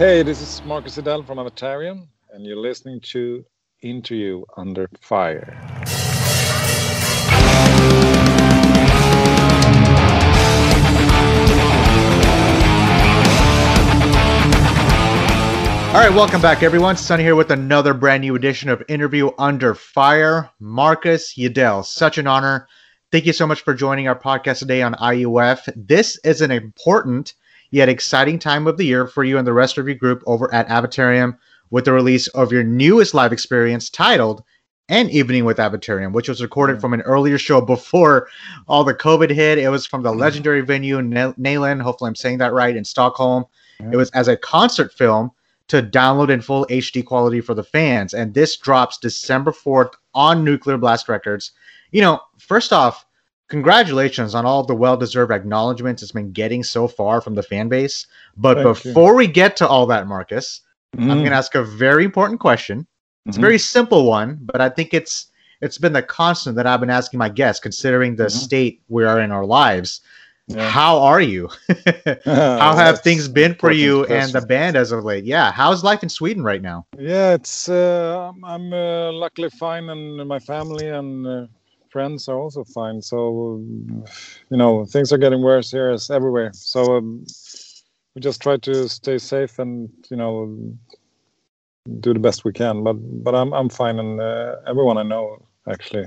Hey, 0.00 0.22
this 0.22 0.40
is 0.40 0.64
Marcus 0.64 0.96
Jidell 0.96 1.26
from 1.26 1.36
Avatarium, 1.36 2.06
and 2.32 2.46
you're 2.46 2.56
listening 2.56 3.00
to 3.12 3.44
Interview 3.82 4.42
Under 4.56 4.88
Fire. 4.98 5.54
All 15.88 16.00
right, 16.00 16.10
welcome 16.14 16.40
back, 16.40 16.62
everyone. 16.62 16.96
Sunny 16.96 17.22
here 17.22 17.36
with 17.36 17.50
another 17.50 17.92
brand 17.92 18.22
new 18.22 18.34
edition 18.36 18.70
of 18.70 18.82
Interview 18.88 19.32
Under 19.38 19.74
Fire. 19.74 20.48
Marcus 20.60 21.34
Jidell, 21.34 21.84
such 21.84 22.16
an 22.16 22.26
honor. 22.26 22.66
Thank 23.12 23.26
you 23.26 23.34
so 23.34 23.46
much 23.46 23.60
for 23.60 23.74
joining 23.74 24.08
our 24.08 24.18
podcast 24.18 24.60
today 24.60 24.80
on 24.80 24.94
IUF. 24.94 25.70
This 25.76 26.18
is 26.24 26.40
an 26.40 26.50
important 26.50 27.34
yet 27.70 27.88
exciting 27.88 28.38
time 28.38 28.66
of 28.66 28.76
the 28.76 28.84
year 28.84 29.06
for 29.06 29.24
you 29.24 29.38
and 29.38 29.46
the 29.46 29.52
rest 29.52 29.78
of 29.78 29.86
your 29.86 29.96
group 29.96 30.22
over 30.26 30.52
at 30.52 30.68
Avatarium 30.68 31.36
with 31.70 31.84
the 31.84 31.92
release 31.92 32.26
of 32.28 32.52
your 32.52 32.64
newest 32.64 33.14
live 33.14 33.32
experience 33.32 33.88
titled 33.88 34.42
An 34.88 35.08
Evening 35.10 35.44
with 35.44 35.58
Avatarium, 35.58 36.12
which 36.12 36.28
was 36.28 36.42
recorded 36.42 36.80
from 36.80 36.92
an 36.92 37.02
earlier 37.02 37.38
show 37.38 37.60
before 37.60 38.28
all 38.66 38.84
the 38.84 38.94
COVID 38.94 39.30
hit. 39.30 39.58
It 39.58 39.68
was 39.68 39.86
from 39.86 40.02
the 40.02 40.12
legendary 40.12 40.62
venue 40.62 40.98
Nalen, 40.98 41.80
hopefully 41.80 42.08
I'm 42.08 42.16
saying 42.16 42.38
that 42.38 42.52
right, 42.52 42.76
in 42.76 42.84
Stockholm. 42.84 43.44
It 43.92 43.96
was 43.96 44.10
as 44.10 44.28
a 44.28 44.36
concert 44.36 44.92
film 44.92 45.30
to 45.68 45.82
download 45.82 46.30
in 46.30 46.40
full 46.40 46.66
HD 46.66 47.04
quality 47.04 47.40
for 47.40 47.54
the 47.54 47.62
fans. 47.62 48.12
And 48.12 48.34
this 48.34 48.56
drops 48.56 48.98
December 48.98 49.52
4th 49.52 49.92
on 50.14 50.44
Nuclear 50.44 50.76
Blast 50.76 51.08
Records. 51.08 51.52
You 51.92 52.00
know, 52.00 52.20
first 52.38 52.72
off, 52.72 53.06
congratulations 53.50 54.34
on 54.34 54.46
all 54.46 54.64
the 54.64 54.74
well-deserved 54.74 55.30
acknowledgments 55.30 56.02
it's 56.02 56.12
been 56.12 56.32
getting 56.32 56.62
so 56.62 56.88
far 56.88 57.20
from 57.20 57.34
the 57.34 57.42
fan 57.42 57.68
base. 57.68 58.06
But 58.36 58.54
Thank 58.54 58.82
before 58.82 59.12
you. 59.12 59.16
we 59.18 59.26
get 59.26 59.56
to 59.56 59.68
all 59.68 59.86
that, 59.86 60.06
Marcus, 60.06 60.62
mm. 60.96 61.02
I'm 61.02 61.18
going 61.18 61.32
to 61.32 61.36
ask 61.36 61.54
a 61.54 61.64
very 61.64 62.04
important 62.04 62.40
question. 62.40 62.86
It's 63.26 63.36
mm-hmm. 63.36 63.44
a 63.44 63.46
very 63.46 63.58
simple 63.58 64.06
one, 64.06 64.38
but 64.40 64.62
I 64.62 64.70
think 64.70 64.94
it's 64.94 65.26
it's 65.60 65.76
been 65.76 65.92
the 65.92 66.02
constant 66.02 66.56
that 66.56 66.66
I've 66.66 66.80
been 66.80 66.88
asking 66.88 67.18
my 67.18 67.28
guests, 67.28 67.60
considering 67.60 68.16
the 68.16 68.24
mm-hmm. 68.24 68.38
state 68.38 68.82
we 68.88 69.04
are 69.04 69.20
in 69.20 69.30
our 69.30 69.44
lives. 69.44 70.00
Yeah. 70.46 70.68
How 70.68 70.98
are 70.98 71.20
you? 71.20 71.48
How 72.24 72.74
have 72.74 73.02
things 73.02 73.28
been 73.28 73.54
for 73.54 73.70
you 73.70 74.06
question. 74.06 74.16
and 74.16 74.32
the 74.32 74.46
band 74.46 74.74
as 74.74 74.90
of 74.90 75.04
late? 75.04 75.24
Yeah, 75.24 75.52
how's 75.52 75.84
life 75.84 76.02
in 76.02 76.08
Sweden 76.08 76.42
right 76.42 76.60
now? 76.60 76.86
Yeah, 76.98 77.34
it's 77.34 77.68
uh, 77.68 78.32
I'm 78.42 78.72
uh, 78.72 79.12
luckily 79.12 79.50
fine, 79.50 79.90
and 79.90 80.26
my 80.26 80.40
family 80.40 80.88
and 80.88 81.26
uh, 81.26 81.46
friends 81.90 82.28
are 82.28 82.38
also 82.38 82.64
fine. 82.64 83.02
So 83.02 83.62
you 84.50 84.56
know, 84.56 84.84
things 84.84 85.12
are 85.12 85.18
getting 85.18 85.42
worse 85.42 85.70
here 85.70 85.90
as 85.90 86.10
everywhere. 86.10 86.50
So 86.54 86.96
um, 86.96 87.26
we 88.14 88.20
just 88.20 88.40
try 88.40 88.56
to 88.58 88.88
stay 88.88 89.18
safe 89.18 89.58
and 89.58 89.90
you 90.10 90.16
know 90.16 90.74
do 92.00 92.12
the 92.12 92.20
best 92.20 92.44
we 92.44 92.52
can. 92.52 92.82
But 92.82 92.94
but 92.94 93.34
I'm 93.34 93.52
I'm 93.52 93.68
fine, 93.68 93.98
and 93.98 94.20
uh, 94.20 94.56
everyone 94.66 94.98
I 94.98 95.02
know 95.02 95.46
actually 95.68 96.06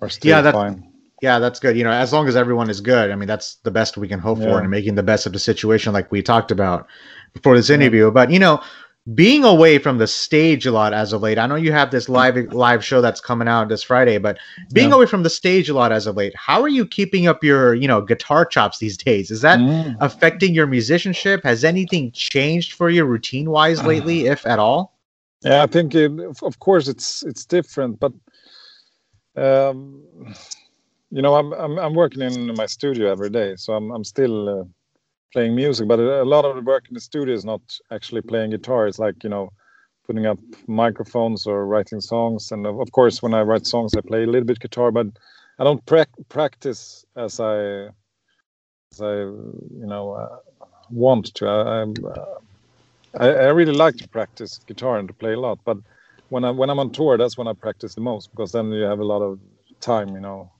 are 0.00 0.08
still 0.08 0.30
yeah, 0.30 0.40
that, 0.42 0.54
fine 0.54 0.88
yeah, 1.20 1.38
that's 1.38 1.58
good. 1.58 1.76
You 1.76 1.84
know, 1.84 1.90
as 1.90 2.12
long 2.12 2.28
as 2.28 2.36
everyone 2.36 2.70
is 2.70 2.80
good, 2.80 3.10
I 3.10 3.16
mean, 3.16 3.26
that's 3.26 3.56
the 3.56 3.70
best 3.70 3.96
we 3.96 4.08
can 4.08 4.20
hope 4.20 4.38
yeah. 4.38 4.44
for 4.44 4.60
and 4.60 4.70
making 4.70 4.94
the 4.94 5.02
best 5.02 5.26
of 5.26 5.32
the 5.32 5.38
situation, 5.38 5.92
like 5.92 6.12
we 6.12 6.22
talked 6.22 6.50
about 6.50 6.86
before 7.34 7.56
this 7.56 7.70
interview. 7.70 8.04
Yeah. 8.04 8.10
But 8.10 8.30
you 8.30 8.38
know, 8.38 8.62
being 9.14 9.44
away 9.44 9.78
from 9.78 9.98
the 9.98 10.06
stage 10.06 10.66
a 10.66 10.72
lot 10.72 10.92
as 10.92 11.12
of 11.12 11.22
late. 11.22 11.38
I 11.38 11.46
know 11.46 11.54
you 11.54 11.72
have 11.72 11.90
this 11.90 12.08
live 12.08 12.36
live 12.52 12.84
show 12.84 13.00
that's 13.00 13.20
coming 13.20 13.48
out 13.48 13.68
this 13.68 13.82
Friday, 13.82 14.18
but 14.18 14.38
being 14.72 14.90
yeah. 14.90 14.96
away 14.96 15.06
from 15.06 15.22
the 15.22 15.30
stage 15.30 15.68
a 15.68 15.74
lot 15.74 15.92
as 15.92 16.06
of 16.06 16.16
late, 16.16 16.34
how 16.36 16.60
are 16.60 16.68
you 16.68 16.86
keeping 16.86 17.26
up 17.26 17.44
your 17.44 17.74
you 17.74 17.88
know 17.88 18.00
guitar 18.00 18.44
chops 18.44 18.78
these 18.78 18.96
days? 18.96 19.30
Is 19.30 19.40
that 19.42 19.60
mm. 19.60 19.96
affecting 20.00 20.54
your 20.54 20.66
musicianship? 20.66 21.44
Has 21.44 21.64
anything 21.64 22.10
changed 22.12 22.72
for 22.72 22.90
you 22.90 23.04
routine 23.04 23.50
wise 23.50 23.82
lately, 23.84 24.28
uh, 24.28 24.32
if 24.32 24.46
at 24.46 24.58
all? 24.58 24.98
Yeah, 25.42 25.62
I 25.62 25.66
think 25.66 25.94
it, 25.94 26.12
of 26.42 26.58
course 26.58 26.88
it's 26.88 27.22
it's 27.22 27.44
different, 27.44 28.00
but. 28.00 28.12
Um, 29.36 30.02
you 31.10 31.22
know, 31.22 31.36
I'm, 31.36 31.52
I'm 31.52 31.78
I'm 31.78 31.94
working 31.94 32.22
in 32.22 32.52
my 32.54 32.66
studio 32.66 33.10
every 33.10 33.30
day, 33.30 33.54
so 33.56 33.72
I'm 33.72 33.90
I'm 33.92 34.02
still 34.02 34.48
uh, 34.48 34.64
playing 35.32 35.54
music. 35.54 35.88
But 35.88 36.00
a 36.00 36.24
lot 36.24 36.44
of 36.44 36.56
the 36.56 36.62
work 36.62 36.88
in 36.88 36.94
the 36.94 37.00
studio 37.00 37.34
is 37.34 37.44
not 37.44 37.60
actually 37.90 38.22
playing 38.22 38.50
guitar. 38.50 38.86
It's 38.86 38.98
like 38.98 39.22
you 39.22 39.30
know, 39.30 39.50
putting 40.06 40.26
up 40.26 40.38
microphones 40.66 41.46
or 41.46 41.66
writing 41.66 42.00
songs. 42.00 42.50
And 42.50 42.66
of, 42.66 42.90
course, 42.92 43.22
when 43.22 43.34
I 43.34 43.42
write 43.42 43.66
songs, 43.66 43.94
I 43.94 44.00
play 44.00 44.24
a 44.24 44.26
little 44.26 44.46
bit 44.46 44.58
guitar, 44.58 44.90
but 44.90 45.06
I 45.58 45.64
don't 45.64 45.84
pra- 45.86 46.06
practice 46.28 47.04
as 47.16 47.40
I 47.40 47.88
as 48.92 49.00
I 49.00 49.14
you 49.14 49.86
know 49.86 50.12
uh, 50.12 50.38
want 50.90 51.34
to. 51.34 51.46
I, 51.46 51.82
uh, 52.08 52.38
I 53.20 53.28
I 53.28 53.48
really 53.48 53.74
like 53.74 53.96
to 53.96 54.08
practice 54.08 54.60
guitar 54.66 54.98
and 54.98 55.08
to 55.08 55.14
play 55.14 55.34
a 55.34 55.40
lot, 55.40 55.58
but 55.64 55.78
when 56.30 56.44
I 56.44 56.50
when 56.50 56.70
I'm 56.70 56.78
on 56.78 56.90
tour, 56.90 57.18
that's 57.18 57.36
when 57.36 57.48
I 57.48 57.52
practice 57.52 57.94
the 57.94 58.00
most 58.00 58.30
because 58.30 58.52
then 58.52 58.70
you 58.72 58.82
have 58.82 59.00
a 59.00 59.04
lot 59.04 59.22
of 59.22 59.38
time, 59.80 60.08
you 60.14 60.20
know, 60.20 60.50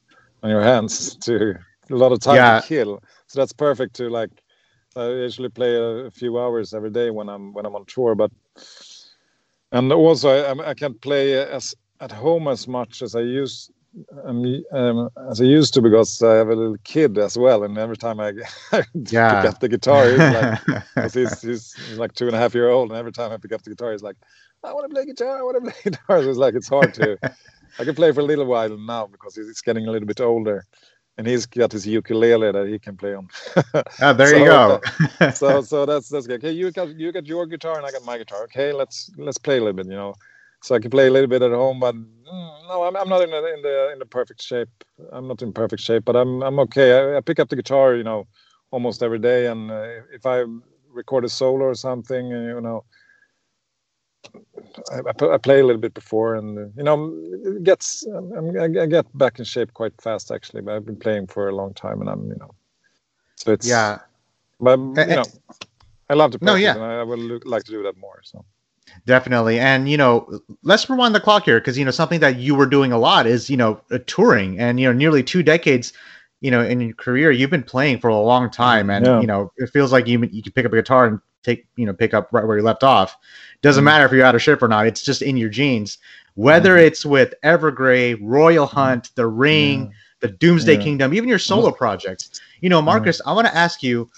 on 0.43 0.51
your 0.51 0.63
hands 0.63 1.17
to 1.27 1.55
a 1.91 1.95
lot 1.95 2.13
of 2.13 2.21
time 2.21 2.37
yeah. 2.37 2.61
to 2.61 2.67
kill. 2.67 3.03
So 3.27 3.41
that's 3.41 3.53
perfect 3.53 3.97
to 3.97 4.09
like. 4.09 4.31
I 4.99 5.09
usually 5.09 5.49
play 5.49 5.75
a, 5.77 6.11
few 6.11 6.39
hours 6.39 6.75
every 6.75 6.91
day 6.91 7.11
when 7.11 7.29
I'm 7.29 7.53
when 7.53 7.67
I'm 7.67 7.75
on 7.75 7.85
tour, 7.87 8.15
but 8.15 8.31
and 9.73 9.93
also 9.93 10.29
I, 10.31 10.71
I 10.71 10.75
can't 10.75 11.01
play 11.01 11.35
as 11.35 11.75
at 12.01 12.13
home 12.13 12.49
as 12.49 12.69
much 12.69 13.03
as 13.03 13.15
I 13.15 13.21
used 13.21 13.73
um, 14.25 14.63
um, 14.73 15.09
as 15.31 15.41
I 15.41 15.45
used 15.45 15.75
to 15.75 15.83
because 15.83 16.23
I 16.23 16.35
have 16.35 16.49
a 16.49 16.55
little 16.55 16.77
kid 16.85 17.19
as 17.19 17.39
well, 17.39 17.65
and 17.65 17.79
every 17.79 17.97
time 17.97 18.21
I, 18.21 18.33
yeah. 19.11 19.41
pick 19.41 19.51
up 19.51 19.61
the 19.61 19.69
guitar, 19.69 20.09
he's 20.09 20.19
like, 20.19 20.83
he's, 21.13 21.43
he's, 21.43 21.73
he's, 21.73 21.99
like 21.99 22.13
two 22.13 22.27
and 22.27 22.37
a 22.37 22.39
half 22.39 22.55
year 22.55 22.69
old, 22.69 22.91
and 22.91 22.99
every 22.99 23.13
time 23.13 23.33
I 23.33 23.39
pick 23.39 23.53
up 23.53 23.63
the 23.63 23.71
guitar, 23.71 23.93
he's 23.93 24.03
like, 24.03 24.17
I 24.63 24.73
want 24.73 24.89
to 24.89 24.95
play 24.95 25.07
guitar, 25.07 25.39
I 25.39 25.43
want 25.43 25.65
to 25.65 25.71
play 25.71 25.81
guitar. 25.85 26.23
So 26.23 26.29
it's 26.29 26.39
like 26.39 26.55
it's 26.55 26.69
hard 26.69 26.95
to 26.95 27.19
I 27.79 27.85
can 27.85 27.95
play 27.95 28.13
for 28.13 28.21
a 28.21 28.25
little 28.25 28.47
while 28.47 28.77
now 28.77 29.07
because 29.07 29.37
he's 29.37 29.61
getting 29.61 29.87
a 29.87 29.91
little 29.91 30.07
bit 30.07 30.21
older, 30.21 30.67
and 31.19 31.27
he's 31.27 31.45
got 31.47 31.73
his 31.73 31.87
ukulele 31.87 32.53
that 32.53 32.69
he 32.69 32.79
can 32.79 32.97
play 32.97 33.15
on. 33.15 33.29
ah, 34.01 34.13
there 34.13 34.29
so, 34.29 34.37
you 34.39 34.45
go. 34.45 34.81
so 35.35 35.61
so 35.61 35.85
that's 35.85 36.09
that's 36.09 36.27
good. 36.27 36.43
Okay, 36.43 36.53
you 36.53 36.71
got 36.71 36.97
you 36.97 37.13
got 37.13 37.27
your 37.27 37.45
guitar 37.47 37.77
and 37.77 37.85
I 37.85 37.91
got 37.91 38.05
my 38.05 38.17
guitar. 38.17 38.45
Okay, 38.45 38.73
let's 38.73 39.11
let's 39.19 39.37
play 39.37 39.57
a 39.57 39.61
little 39.61 39.75
bit. 39.75 39.87
You 39.87 39.97
know, 39.97 40.15
so 40.63 40.77
I 40.77 40.79
can 40.79 40.91
play 40.91 41.09
a 41.09 41.11
little 41.11 41.29
bit 41.29 41.43
at 41.43 41.51
home, 41.51 41.81
but 41.81 41.95
mm, 41.97 42.69
no, 42.69 42.85
I'm, 42.85 42.97
I'm 42.97 43.09
not 43.09 43.23
in 43.23 43.31
the 43.31 43.55
in 43.55 43.63
the 43.63 43.93
in 43.93 43.99
the 43.99 44.07
perfect 44.07 44.41
shape. 44.41 44.71
I'm 45.13 45.27
not 45.27 45.43
in 45.43 45.53
perfect 45.53 45.83
shape, 45.83 46.05
but 46.05 46.17
I'm 46.17 46.43
I'm 46.43 46.59
okay. 46.61 46.93
I, 46.93 47.17
I 47.19 47.21
pick 47.21 47.41
up 47.41 47.49
the 47.49 47.57
guitar, 47.57 47.97
you 47.97 48.05
know, 48.05 48.27
almost 48.71 49.03
every 49.03 49.19
day, 49.19 49.49
and 49.49 49.71
uh, 49.71 49.89
if 50.13 50.25
I 50.25 50.45
record 50.91 51.25
a 51.25 51.29
solo 51.29 51.65
or 51.65 51.75
something, 51.75 52.29
you 52.29 52.61
know 52.61 52.85
I, 54.93 55.01
I, 55.35 55.39
play 55.39 55.61
a 55.61 55.67
little 55.67 55.81
bit 55.81 55.95
before, 55.95 56.37
and 56.37 56.73
you 56.77 56.83
know, 56.83 57.13
it 57.45 57.65
gets 57.65 58.07
um, 58.07 58.33
um, 58.33 58.57
I, 58.59 58.83
I, 58.83 58.87
get 58.87 59.07
back 59.17 59.39
in 59.39 59.45
shape 59.45 59.73
quite 59.75 59.93
fast 60.01 60.31
actually. 60.31 60.63
But 60.63 60.75
I've 60.75 60.87
been 60.87 60.97
playing 60.97 61.27
for 61.27 61.49
a 61.49 61.55
long 61.55 61.75
time, 61.75 62.01
and 62.01 62.11
I'm 62.11 62.29
you 62.29 62.37
know, 62.37 62.55
so 63.37 63.53
it's 63.53 63.67
yeah. 63.67 63.99
But 64.61 64.79
you 64.79 64.95
know, 64.95 65.25
I 66.11 66.15
love 66.15 66.33
to 66.33 66.39
practice, 66.39 66.47
no, 66.47 66.55
yeah. 66.55 66.75
and 66.75 66.83
I, 66.83 67.03
would 67.03 67.47
like 67.47 67.65
to 67.65 67.73
do 67.73 67.83
that 67.85 67.97
more. 67.97 68.21
So 68.23 68.45
definitely, 69.07 69.59
and 69.59 69.89
you 69.89 69.97
know, 69.97 70.41
let's 70.63 70.89
rewind 70.89 71.15
the 71.15 71.21
clock 71.21 71.45
here 71.45 71.61
because 71.61 71.79
you 71.79 71.85
know 71.85 71.91
something 71.91 72.21
that 72.21 72.37
you 72.37 72.55
were 72.55 72.67
doing 72.67 72.93
a 72.93 72.99
lot 72.99 73.27
is 73.27 73.51
you 73.51 73.57
know 73.57 73.81
a 73.91 73.99
touring, 73.99 74.59
and 74.59 74.81
you 74.81 74.87
know, 74.87 74.93
nearly 74.93 75.23
two 75.23 75.43
decades 75.43 75.93
you 76.41 76.53
know 76.53 76.63
in 76.63 76.81
your 76.81 76.95
career 76.95 77.33
you've 77.33 77.51
been 77.51 77.65
playing 77.65 77.99
for 77.99 78.07
a 78.07 78.17
long 78.17 78.49
time 78.49 78.91
and 78.91 79.05
yeah. 79.05 79.21
you 79.21 79.27
know 79.27 79.51
it 79.57 79.69
feels 79.71 79.91
like 79.91 80.07
you 80.07 80.21
you 80.31 80.41
can 80.41 80.53
pick 80.53 80.65
up 80.65 80.73
a 80.73 80.77
guitar 80.77 81.05
and 81.07 81.21
take 81.43 81.67
you 81.77 81.87
know 81.87 81.93
pick 81.93 82.15
up 82.15 82.29
right 82.33 82.47
where 82.47 82.57
you 82.57 82.63
left 82.63 82.83
off 82.83 83.17
doesn't 83.63 83.81
mm-hmm. 83.81 83.87
matter 83.87 84.05
if 84.05 84.13
you're 84.13 84.25
out 84.25 84.35
of 84.35 84.43
shape 84.43 84.63
or 84.63 84.69
not 84.69 84.87
it's 84.87 85.03
just 85.03 85.23
in 85.23 85.37
your 85.37 85.49
genes 85.49 85.99
whether 86.35 86.77
mm-hmm. 86.77 86.87
it's 86.87 87.07
with 87.07 87.35
evergrey 87.45 88.19
royal 88.21 88.67
mm-hmm. 88.67 88.77
hunt 88.77 89.11
the 89.15 89.27
ring 89.27 89.85
yeah. 89.85 89.91
the 90.21 90.29
doomsday 90.29 90.75
yeah. 90.75 90.83
kingdom 90.83 91.15
even 91.15 91.29
your 91.29 91.39
solo 91.39 91.71
projects 91.71 92.41
you 92.61 92.69
know 92.69 92.83
marcus 92.83 93.21
i 93.27 93.33
want 93.33 93.47
to 93.47 93.57
ask 93.57 93.83
you 93.83 94.09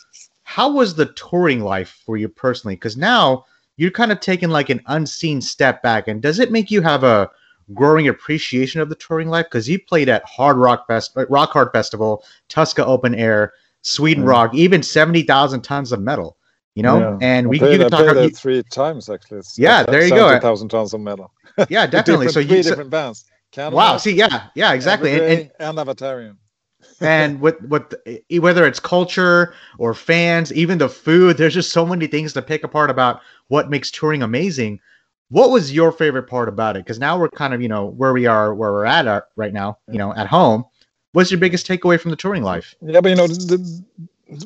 how 0.43 0.71
was 0.71 0.95
the 0.95 1.06
touring 1.12 1.61
life 1.61 2.03
for 2.05 2.17
you 2.17 2.29
personally 2.29 2.75
because 2.75 2.97
now 2.97 3.45
you're 3.77 3.91
kind 3.91 4.12
of 4.12 4.21
taking 4.21 4.50
like 4.50 4.69
an 4.69 4.81
unseen 4.87 5.41
step 5.41 5.83
back 5.83 6.09
and 6.09 6.21
does 6.21 6.39
it 6.39 6.53
make 6.53 6.71
you 6.71 6.83
have 6.83 7.05
a 7.05 7.31
growing 7.73 8.09
appreciation 8.09 8.81
of 8.81 8.89
the 8.89 8.95
touring 8.97 9.29
life 9.29 9.47
because 9.47 9.69
you 9.69 9.79
played 9.79 10.09
at 10.09 10.25
hard 10.25 10.56
rock 10.56 10.87
fest 10.87 11.12
rock 11.29 11.50
hard 11.50 11.71
festival 11.73 12.25
tuska 12.49 12.85
open 12.85 13.15
air 13.15 13.53
sweden 13.83 14.25
rock 14.25 14.53
even 14.55 14.83
70000 14.83 15.62
tons 15.62 15.93
of 15.93 16.00
metal 16.00 16.37
you 16.75 16.83
know, 16.83 16.99
yeah. 16.99 17.19
and 17.21 17.49
we 17.49 17.59
can 17.59 17.91
talk 17.91 18.07
about 18.07 18.23
you, 18.23 18.31
three 18.31 18.63
times 18.63 19.09
actually. 19.09 19.39
It's 19.39 19.59
yeah, 19.59 19.83
there 19.83 20.05
you 20.05 20.11
go. 20.11 20.39
Thousand 20.39 20.69
tons 20.69 20.95
of 20.95 21.01
metal. 21.01 21.33
Yeah, 21.69 21.87
definitely. 21.89 22.29
so 22.29 22.43
three 22.43 22.59
you, 22.59 22.63
different 22.63 22.91
bands. 22.91 23.25
Canada, 23.51 23.77
wow. 23.77 23.97
See, 23.97 24.13
yeah, 24.13 24.47
yeah, 24.55 24.73
exactly. 24.73 25.13
And, 25.13 25.23
and, 25.23 25.51
and 25.59 25.79
Avatarium. 25.79 26.37
and 27.01 27.41
with 27.41 27.61
with 27.63 27.95
whether 28.39 28.67
it's 28.67 28.81
culture 28.81 29.55
or 29.79 29.95
fans, 29.95 30.53
even 30.53 30.79
the 30.79 30.89
food, 30.89 31.37
there's 31.37 31.55
just 31.55 31.73
so 31.73 31.85
many 31.85 32.07
things 32.07 32.33
to 32.35 32.43
pick 32.43 32.65
apart 32.65 32.91
about 32.91 33.21
what 33.49 33.71
makes 33.71 33.91
touring 33.91 34.23
amazing. 34.23 34.81
What 35.29 35.51
was 35.51 35.73
your 35.73 35.93
favorite 35.93 36.25
part 36.25 36.49
about 36.49 36.77
it? 36.77 36.85
Because 36.85 36.99
now 36.99 37.19
we're 37.19 37.29
kind 37.29 37.53
of 37.53 37.61
you 37.61 37.69
know 37.69 37.87
where 37.87 38.13
we 38.13 38.27
are, 38.27 38.55
where 38.55 38.73
we're 38.73 38.85
at 38.85 39.07
uh, 39.07 39.23
right 39.37 39.53
now, 39.53 39.79
you 39.89 39.99
know, 39.99 40.15
at 40.15 40.27
home. 40.27 40.65
What's 41.13 41.31
your 41.31 41.41
biggest 41.41 41.67
takeaway 41.67 42.01
from 42.01 42.13
the 42.13 42.17
touring 42.17 42.45
life? 42.45 42.75
Yeah, 42.81 43.01
but 43.01 43.09
you 43.09 43.17
know, 43.17 43.27
the, 43.27 43.85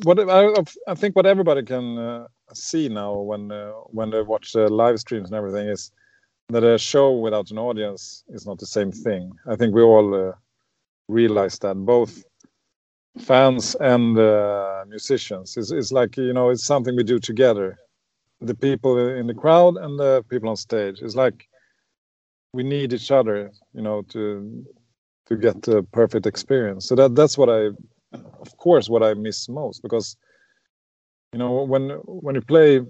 what 0.03 0.19
I, 0.19 0.53
I 0.87 0.95
think 0.95 1.15
what 1.15 1.25
everybody 1.25 1.63
can 1.63 1.97
uh, 1.97 2.27
see 2.53 2.89
now 2.89 3.13
when 3.19 3.51
uh, 3.51 3.71
when 3.87 4.09
they 4.09 4.21
watch 4.21 4.53
the 4.53 4.67
live 4.67 4.99
streams 4.99 5.29
and 5.29 5.37
everything 5.37 5.67
is 5.67 5.91
that 6.49 6.63
a 6.63 6.77
show 6.77 7.11
without 7.11 7.51
an 7.51 7.57
audience 7.57 8.23
is 8.29 8.45
not 8.45 8.59
the 8.59 8.65
same 8.65 8.91
thing. 8.91 9.31
I 9.47 9.55
think 9.55 9.73
we 9.73 9.81
all 9.81 10.13
uh, 10.29 10.33
realize 11.07 11.59
that 11.59 11.75
both 11.75 12.23
fans 13.19 13.75
and 13.79 14.17
uh, 14.17 14.83
musicians. 14.87 15.57
It's, 15.57 15.71
it's 15.71 15.91
like 15.91 16.17
you 16.17 16.33
know, 16.33 16.49
it's 16.49 16.63
something 16.63 16.95
we 16.95 17.03
do 17.03 17.19
together. 17.19 17.77
The 18.41 18.55
people 18.55 18.97
in 18.97 19.27
the 19.27 19.33
crowd 19.33 19.77
and 19.77 19.99
the 19.99 20.23
people 20.29 20.49
on 20.49 20.55
stage. 20.57 21.01
It's 21.01 21.15
like 21.15 21.47
we 22.53 22.63
need 22.63 22.93
each 22.93 23.11
other, 23.11 23.51
you 23.73 23.81
know, 23.81 24.01
to 24.09 24.65
to 25.27 25.35
get 25.35 25.61
the 25.63 25.83
perfect 25.91 26.25
experience. 26.25 26.87
So 26.87 26.95
that 26.95 27.15
that's 27.15 27.37
what 27.37 27.49
I, 27.49 27.69
of 28.41 28.55
course, 28.57 28.89
what 28.89 29.03
I 29.03 29.13
miss 29.13 29.49
most 29.49 29.81
because, 29.81 30.17
you 31.33 31.39
know, 31.39 31.63
when 31.63 31.89
when 32.05 32.35
you 32.35 32.41
play 32.41 32.81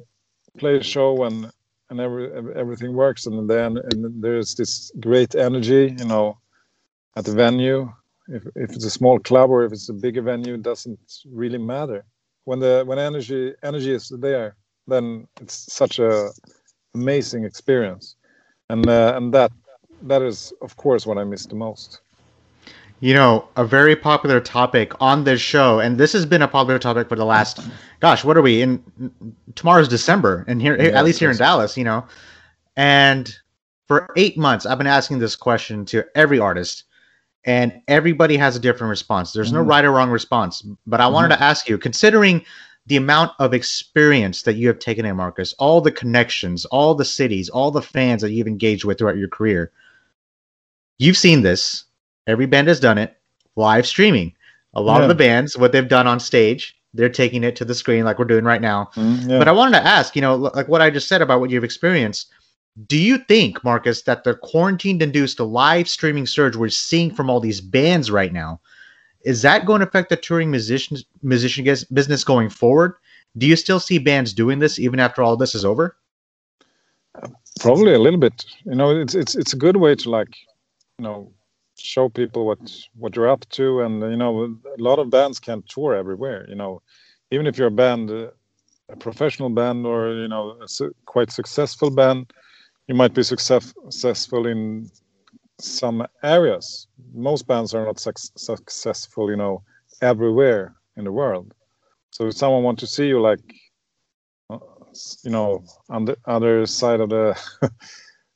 play 0.57 0.77
a 0.77 0.83
show 0.83 1.23
and 1.23 1.51
and 1.89 1.99
every 1.99 2.31
everything 2.55 2.93
works 2.93 3.25
and 3.25 3.49
then 3.49 3.77
and 3.91 4.23
there's 4.23 4.55
this 4.55 4.91
great 4.99 5.35
energy, 5.35 5.95
you 5.99 6.05
know, 6.05 6.37
at 7.15 7.25
the 7.25 7.33
venue 7.33 7.91
if, 8.27 8.43
if 8.55 8.71
it's 8.71 8.85
a 8.85 8.89
small 8.89 9.19
club 9.19 9.49
or 9.49 9.63
if 9.65 9.71
it's 9.71 9.89
a 9.89 9.93
bigger 9.93 10.21
venue, 10.21 10.55
it 10.55 10.63
doesn't 10.63 10.99
really 11.31 11.57
matter. 11.57 12.05
When 12.45 12.59
the 12.59 12.83
when 12.85 12.99
energy 12.99 13.53
energy 13.63 13.93
is 13.93 14.09
there, 14.09 14.55
then 14.87 15.27
it's 15.41 15.71
such 15.73 15.99
a 15.99 16.29
amazing 16.93 17.43
experience, 17.43 18.15
and 18.69 18.87
uh, 18.87 19.13
and 19.15 19.33
that 19.33 19.51
that 20.03 20.21
is 20.21 20.53
of 20.61 20.75
course 20.77 21.05
what 21.07 21.17
I 21.17 21.23
miss 21.23 21.45
the 21.45 21.55
most. 21.55 22.01
You 23.01 23.13
know, 23.13 23.47
a 23.55 23.65
very 23.65 23.95
popular 23.95 24.39
topic 24.39 24.93
on 25.01 25.25
this 25.25 25.41
show, 25.41 25.79
and 25.79 25.97
this 25.97 26.13
has 26.13 26.25
been 26.25 26.41
a 26.41 26.47
popular 26.47 26.79
topic 26.79 27.09
for 27.09 27.15
the 27.15 27.25
last, 27.25 27.59
gosh, 27.99 28.23
what 28.23 28.37
are 28.37 28.41
we 28.41 28.61
in? 28.61 28.83
Tomorrow's 29.55 29.89
December, 29.89 30.45
and 30.47 30.61
here, 30.61 30.75
yeah, 30.81 30.97
at 30.97 31.03
least 31.03 31.19
here 31.19 31.29
in 31.29 31.37
Dallas, 31.37 31.77
you 31.77 31.83
know, 31.83 32.05
and 32.77 33.35
for 33.87 34.07
eight 34.15 34.37
months, 34.37 34.65
I've 34.65 34.77
been 34.77 34.87
asking 34.87 35.19
this 35.19 35.35
question 35.35 35.85
to 35.85 36.05
every 36.15 36.39
artist 36.39 36.85
and 37.45 37.81
everybody 37.87 38.37
has 38.37 38.55
a 38.55 38.59
different 38.59 38.89
response. 38.89 39.31
There's 39.31 39.47
mm-hmm. 39.47 39.57
no 39.57 39.63
right 39.63 39.85
or 39.85 39.91
wrong 39.91 40.09
response. 40.09 40.65
But 40.87 40.99
I 40.99 41.07
wanted 41.07 41.29
mm-hmm. 41.29 41.41
to 41.41 41.45
ask 41.45 41.69
you, 41.69 41.77
considering 41.77 42.43
the 42.87 42.97
amount 42.97 43.31
of 43.39 43.53
experience 43.53 44.43
that 44.43 44.55
you 44.55 44.67
have 44.67 44.79
taken 44.79 45.05
in, 45.05 45.15
Marcus, 45.15 45.53
all 45.53 45.81
the 45.81 45.91
connections, 45.91 46.65
all 46.65 46.95
the 46.95 47.05
cities, 47.05 47.49
all 47.49 47.71
the 47.71 47.81
fans 47.81 48.21
that 48.21 48.31
you've 48.31 48.47
engaged 48.47 48.85
with 48.85 48.97
throughout 48.97 49.17
your 49.17 49.27
career, 49.27 49.71
you've 50.97 51.17
seen 51.17 51.41
this. 51.41 51.84
Every 52.27 52.45
band 52.45 52.67
has 52.67 52.79
done 52.79 52.97
it. 52.97 53.17
Live 53.55 53.85
streaming. 53.85 54.33
A 54.73 54.81
lot 54.81 54.97
yeah. 54.97 55.03
of 55.03 55.09
the 55.09 55.15
bands, 55.15 55.57
what 55.57 55.71
they've 55.71 55.87
done 55.87 56.07
on 56.07 56.19
stage, 56.19 56.77
they're 56.93 57.09
taking 57.09 57.43
it 57.43 57.55
to 57.57 57.65
the 57.65 57.75
screen 57.75 58.03
like 58.03 58.19
we're 58.19 58.25
doing 58.25 58.43
right 58.43 58.61
now. 58.61 58.89
Mm, 58.95 59.29
yeah. 59.29 59.37
But 59.37 59.47
I 59.47 59.51
wanted 59.51 59.77
to 59.77 59.85
ask, 59.85 60.15
you 60.15 60.21
know, 60.21 60.35
like 60.35 60.67
what 60.67 60.81
I 60.81 60.89
just 60.89 61.07
said 61.07 61.21
about 61.21 61.39
what 61.39 61.49
you've 61.49 61.63
experienced 61.63 62.31
do 62.87 62.97
you 62.97 63.17
think, 63.17 63.63
Marcus, 63.63 64.01
that 64.03 64.23
the 64.23 64.35
quarantine 64.35 65.01
induced 65.01 65.39
live 65.39 65.87
streaming 65.87 66.25
surge 66.25 66.55
we're 66.55 66.69
seeing 66.69 67.13
from 67.13 67.29
all 67.29 67.39
these 67.39 67.61
bands 67.61 68.11
right 68.11 68.33
now, 68.33 68.59
is 69.23 69.41
that 69.43 69.65
going 69.65 69.79
to 69.79 69.87
affect 69.87 70.09
the 70.09 70.17
touring 70.17 70.51
musician 70.51 70.97
musician 71.23 71.63
business 71.93 72.23
going 72.23 72.49
forward? 72.49 72.95
Do 73.37 73.47
you 73.47 73.55
still 73.55 73.79
see 73.79 73.97
bands 73.97 74.33
doing 74.33 74.59
this 74.59 74.77
even 74.77 74.99
after 74.99 75.23
all 75.23 75.37
this 75.37 75.55
is 75.55 75.65
over? 75.65 75.95
Probably 77.59 77.93
a 77.93 77.99
little 77.99 78.19
bit. 78.19 78.45
You 78.65 78.75
know, 78.75 78.99
it's 78.99 79.15
it's 79.15 79.35
it's 79.35 79.53
a 79.53 79.57
good 79.57 79.77
way 79.77 79.95
to 79.95 80.09
like, 80.09 80.35
you 80.99 81.03
know, 81.03 81.31
show 81.77 82.09
people 82.09 82.45
what 82.45 82.59
what 82.95 83.15
you're 83.15 83.29
up 83.29 83.47
to, 83.49 83.81
and 83.81 84.01
you 84.01 84.17
know, 84.17 84.45
a 84.45 84.81
lot 84.81 84.99
of 84.99 85.09
bands 85.09 85.39
can't 85.39 85.67
tour 85.67 85.95
everywhere. 85.95 86.45
You 86.49 86.55
know, 86.55 86.81
even 87.31 87.47
if 87.47 87.57
you're 87.57 87.67
a 87.67 87.71
band, 87.71 88.11
a 88.11 88.31
professional 88.99 89.49
band, 89.49 89.85
or 89.85 90.13
you 90.13 90.27
know, 90.27 90.57
a 90.61 90.67
su- 90.67 90.95
quite 91.05 91.31
successful 91.31 91.89
band 91.89 92.31
you 92.87 92.95
might 92.95 93.13
be 93.13 93.23
success, 93.23 93.73
successful 93.89 94.45
in 94.45 94.89
some 95.59 96.05
areas. 96.23 96.87
Most 97.13 97.47
bands 97.47 97.73
are 97.73 97.85
not 97.85 97.99
suc- 97.99 98.17
successful, 98.37 99.29
you 99.29 99.37
know, 99.37 99.63
everywhere 100.01 100.75
in 100.97 101.03
the 101.03 101.11
world. 101.11 101.53
So 102.11 102.27
if 102.27 102.35
someone 102.35 102.63
want 102.63 102.79
to 102.79 102.87
see 102.87 103.07
you, 103.07 103.19
like, 103.21 103.39
uh, 104.49 104.59
you 105.23 105.31
know, 105.31 105.63
on 105.89 106.05
the 106.05 106.17
other 106.25 106.65
side 106.65 106.99
of 106.99 107.09
the, 107.09 107.35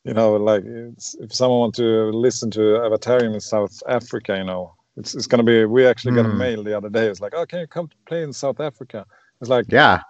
you 0.10 0.16
know, 0.16 0.36
like 0.38 0.64
if 0.66 1.32
someone 1.32 1.60
want 1.60 1.76
to 1.76 2.10
listen 2.10 2.50
to 2.52 2.60
Avatarium 2.60 3.36
in 3.36 3.40
South 3.40 3.80
Africa, 3.88 4.38
you 4.38 4.44
know, 4.44 4.74
it's 4.98 5.14
it's 5.14 5.28
gonna 5.28 5.44
be. 5.44 5.66
We 5.66 5.86
actually 5.86 6.14
mm. 6.14 6.16
got 6.16 6.26
a 6.26 6.30
hmm. 6.30 6.38
mail 6.40 6.64
the 6.64 6.76
other 6.76 6.90
day. 6.90 7.06
It's 7.06 7.22
like, 7.22 7.34
oh, 7.36 7.46
can 7.46 7.60
you 7.60 7.68
come 7.68 7.90
play 8.08 8.24
in 8.24 8.34
South 8.34 8.60
Africa? 8.60 9.06
It's 9.40 9.50
like, 9.50 9.68
yeah, 9.70 10.02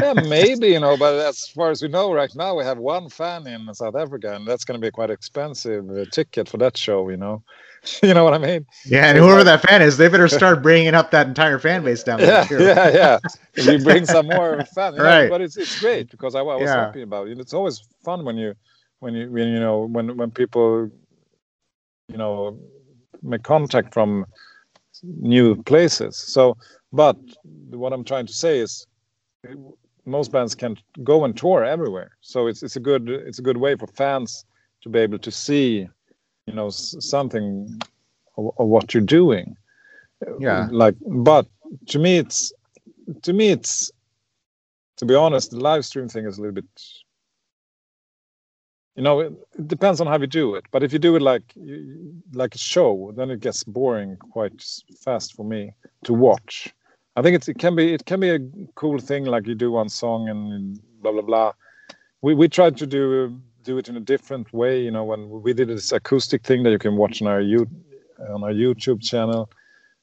yeah, 0.00 0.12
maybe 0.28 0.68
you 0.68 0.78
know, 0.78 0.96
but 0.96 1.14
as 1.26 1.48
far 1.48 1.70
as 1.70 1.82
we 1.82 1.88
know, 1.88 2.14
right 2.14 2.30
now 2.36 2.56
we 2.56 2.64
have 2.64 2.78
one 2.78 3.10
fan 3.10 3.44
in 3.48 3.74
South 3.74 3.96
Africa, 3.96 4.36
and 4.36 4.46
that's 4.46 4.64
going 4.64 4.80
to 4.80 4.86
be 4.86 4.90
quite 4.92 5.10
expensive 5.10 5.90
uh, 5.90 6.04
ticket 6.12 6.48
for 6.48 6.58
that 6.58 6.76
show. 6.76 7.08
You 7.10 7.16
know, 7.16 7.42
you 8.04 8.14
know 8.14 8.22
what 8.22 8.34
I 8.34 8.38
mean? 8.38 8.64
Yeah, 8.86 9.06
and 9.06 9.18
whoever 9.18 9.42
that 9.42 9.62
fan 9.62 9.82
is, 9.82 9.96
they 9.96 10.06
better 10.06 10.28
start 10.28 10.62
bringing 10.68 10.94
up 10.94 11.10
that 11.10 11.26
entire 11.26 11.58
fan 11.58 11.82
base 11.82 12.04
down 12.04 12.20
there. 12.20 12.46
Yeah, 12.48 12.58
yeah, 12.60 12.90
yeah. 12.94 13.18
If 13.54 13.66
we 13.66 13.82
bring 13.82 14.06
some 14.06 14.28
more 14.28 14.64
fans, 14.76 14.96
right? 14.96 15.24
Know, 15.24 15.30
but 15.30 15.40
it's 15.40 15.56
it's 15.56 15.80
great 15.80 16.08
because 16.08 16.36
I, 16.36 16.38
I 16.38 16.42
was 16.42 16.62
yeah. 16.62 16.86
happy 16.86 17.02
about 17.02 17.26
it. 17.26 17.40
It's 17.40 17.52
always 17.52 17.82
fun 18.04 18.24
when 18.24 18.36
you 18.36 18.54
when 19.00 19.14
you 19.14 19.30
when 19.30 19.48
you 19.48 19.60
know 19.60 19.80
when 19.86 20.16
when 20.16 20.30
people 20.30 20.90
you 22.08 22.16
know 22.16 22.58
make 23.22 23.42
contact 23.42 23.92
from 23.92 24.24
new 25.02 25.62
places. 25.62 26.16
So 26.16 26.56
but 26.92 27.16
what 27.70 27.92
I'm 27.92 28.04
trying 28.04 28.26
to 28.26 28.32
say 28.32 28.58
is, 28.58 28.86
most 30.04 30.32
bands 30.32 30.54
can 30.54 30.76
go 31.04 31.24
and 31.24 31.36
tour 31.36 31.64
everywhere. 31.64 32.16
So 32.20 32.46
it's 32.46 32.62
it's 32.62 32.76
a 32.76 32.80
good 32.80 33.08
it's 33.08 33.38
a 33.38 33.42
good 33.42 33.56
way 33.56 33.76
for 33.76 33.86
fans 33.86 34.44
to 34.82 34.88
be 34.88 34.98
able 34.98 35.18
to 35.18 35.30
see, 35.30 35.86
you 36.46 36.54
know, 36.54 36.70
something 36.70 37.80
of, 38.36 38.50
of 38.58 38.66
what 38.66 38.92
you're 38.92 39.02
doing. 39.02 39.56
Yeah. 40.38 40.68
Like, 40.70 40.96
but 41.06 41.46
to 41.88 41.98
me, 41.98 42.18
it's 42.18 42.52
to 43.22 43.32
me 43.32 43.50
it's 43.50 43.90
to 44.96 45.06
be 45.06 45.14
honest, 45.14 45.50
the 45.50 45.60
live 45.60 45.84
stream 45.84 46.08
thing 46.08 46.26
is 46.26 46.38
a 46.38 46.40
little 46.40 46.54
bit 46.54 46.66
you 48.96 49.02
know 49.02 49.20
it, 49.20 49.32
it, 49.58 49.68
depends 49.68 50.00
on 50.00 50.06
how 50.06 50.18
you 50.18 50.26
do 50.26 50.54
it 50.54 50.64
but 50.70 50.82
if 50.82 50.92
you 50.92 50.98
do 50.98 51.16
it 51.16 51.22
like 51.22 51.54
like 52.32 52.54
a 52.54 52.58
show 52.58 53.12
then 53.16 53.30
it 53.30 53.40
gets 53.40 53.64
boring 53.64 54.16
quite 54.16 54.64
fast 55.04 55.34
for 55.34 55.44
me 55.44 55.72
to 56.04 56.12
watch 56.12 56.72
I 57.16 57.22
think 57.22 57.36
it's 57.36 57.48
it 57.48 57.58
can 57.58 57.74
be 57.74 57.92
it 57.92 58.04
can 58.06 58.20
be 58.20 58.30
a 58.30 58.38
cool 58.76 58.98
thing 58.98 59.24
like 59.24 59.46
you 59.46 59.54
do 59.54 59.72
one 59.72 59.88
song 59.88 60.28
and 60.28 60.80
blah 61.02 61.12
blah 61.12 61.22
blah. 61.22 61.52
We 62.22 62.34
we 62.34 62.48
tried 62.48 62.76
to 62.78 62.86
do 62.86 63.38
do 63.62 63.78
it 63.78 63.88
in 63.88 63.96
a 63.96 64.00
different 64.00 64.52
way. 64.52 64.80
You 64.80 64.90
know, 64.90 65.04
when 65.04 65.28
we 65.28 65.52
did 65.52 65.68
this 65.68 65.92
acoustic 65.92 66.44
thing 66.44 66.62
that 66.62 66.70
you 66.70 66.78
can 66.78 66.96
watch 66.96 67.20
on 67.20 67.28
our 67.28 67.40
you 67.40 67.66
on 68.30 68.44
our 68.44 68.52
YouTube 68.52 69.02
channel, 69.02 69.50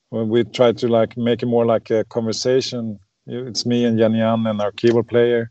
when 0.10 0.30
we 0.30 0.44
tried 0.44 0.78
to 0.80 0.88
like 0.88 1.16
make 1.18 1.42
it 1.42 1.48
more 1.48 1.66
like 1.66 1.90
a 1.90 2.04
conversation. 2.06 3.00
It's 3.30 3.66
me 3.66 3.84
and 3.84 3.98
Jennie-Ann 3.98 4.48
and 4.48 4.62
our 4.62 4.72
keyboard 4.72 5.10
player. 5.10 5.50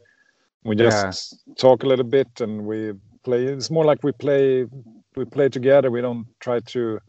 We 0.64 0.76
just 0.76 1.36
yeah. 1.46 1.54
talk 1.56 1.82
a 1.82 1.86
little 1.86 2.06
bit 2.06 2.40
and 2.40 2.64
we 2.64 2.94
play. 3.26 3.44
It's 3.44 3.70
more 3.70 3.84
like 3.84 4.02
we 4.02 4.12
play 4.12 4.66
we 5.16 5.24
play 5.24 5.48
together. 5.48 5.90
We 5.90 6.00
don't 6.00 6.26
try 6.40 6.60
to 6.74 7.00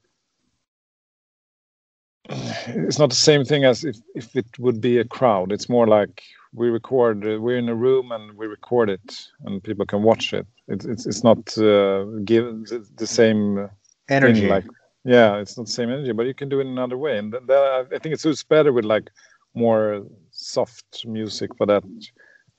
it's 2.29 2.99
not 2.99 3.09
the 3.09 3.23
same 3.29 3.45
thing 3.45 3.63
as 3.63 3.83
if, 3.83 3.97
if 4.15 4.35
it 4.35 4.47
would 4.59 4.81
be 4.81 4.97
a 4.97 5.05
crowd. 5.05 5.51
It's 5.51 5.69
more 5.69 5.87
like 5.87 6.23
we 6.53 6.69
record. 6.69 7.23
We're 7.23 7.57
in 7.57 7.69
a 7.69 7.75
room 7.75 8.11
and 8.11 8.33
we 8.39 8.47
record 8.47 8.89
it, 8.89 9.07
and 9.45 9.63
people 9.63 9.85
can 9.85 10.01
watch 10.03 10.33
it. 10.33 10.45
It's 10.67 10.85
it's, 10.85 11.05
it's 11.05 11.23
not 11.23 11.39
uh, 11.57 12.03
give 12.31 12.45
the, 12.69 12.79
the 13.01 13.07
same 13.07 13.69
energy. 14.09 14.41
Thing, 14.41 14.49
like 14.49 14.67
yeah, 15.05 15.37
it's 15.41 15.55
not 15.57 15.67
the 15.67 15.77
same 15.79 15.89
energy, 15.89 16.11
but 16.13 16.25
you 16.25 16.33
can 16.33 16.49
do 16.49 16.59
it 16.59 16.67
another 16.67 16.97
way. 16.97 17.17
And 17.17 17.31
that, 17.33 17.87
I 17.93 17.99
think 17.99 18.13
it 18.13 18.19
suits 18.19 18.43
better 18.43 18.73
with 18.73 18.85
like 18.85 19.09
more 19.53 20.03
soft 20.31 21.05
music 21.05 21.55
for 21.57 21.65
that 21.67 21.83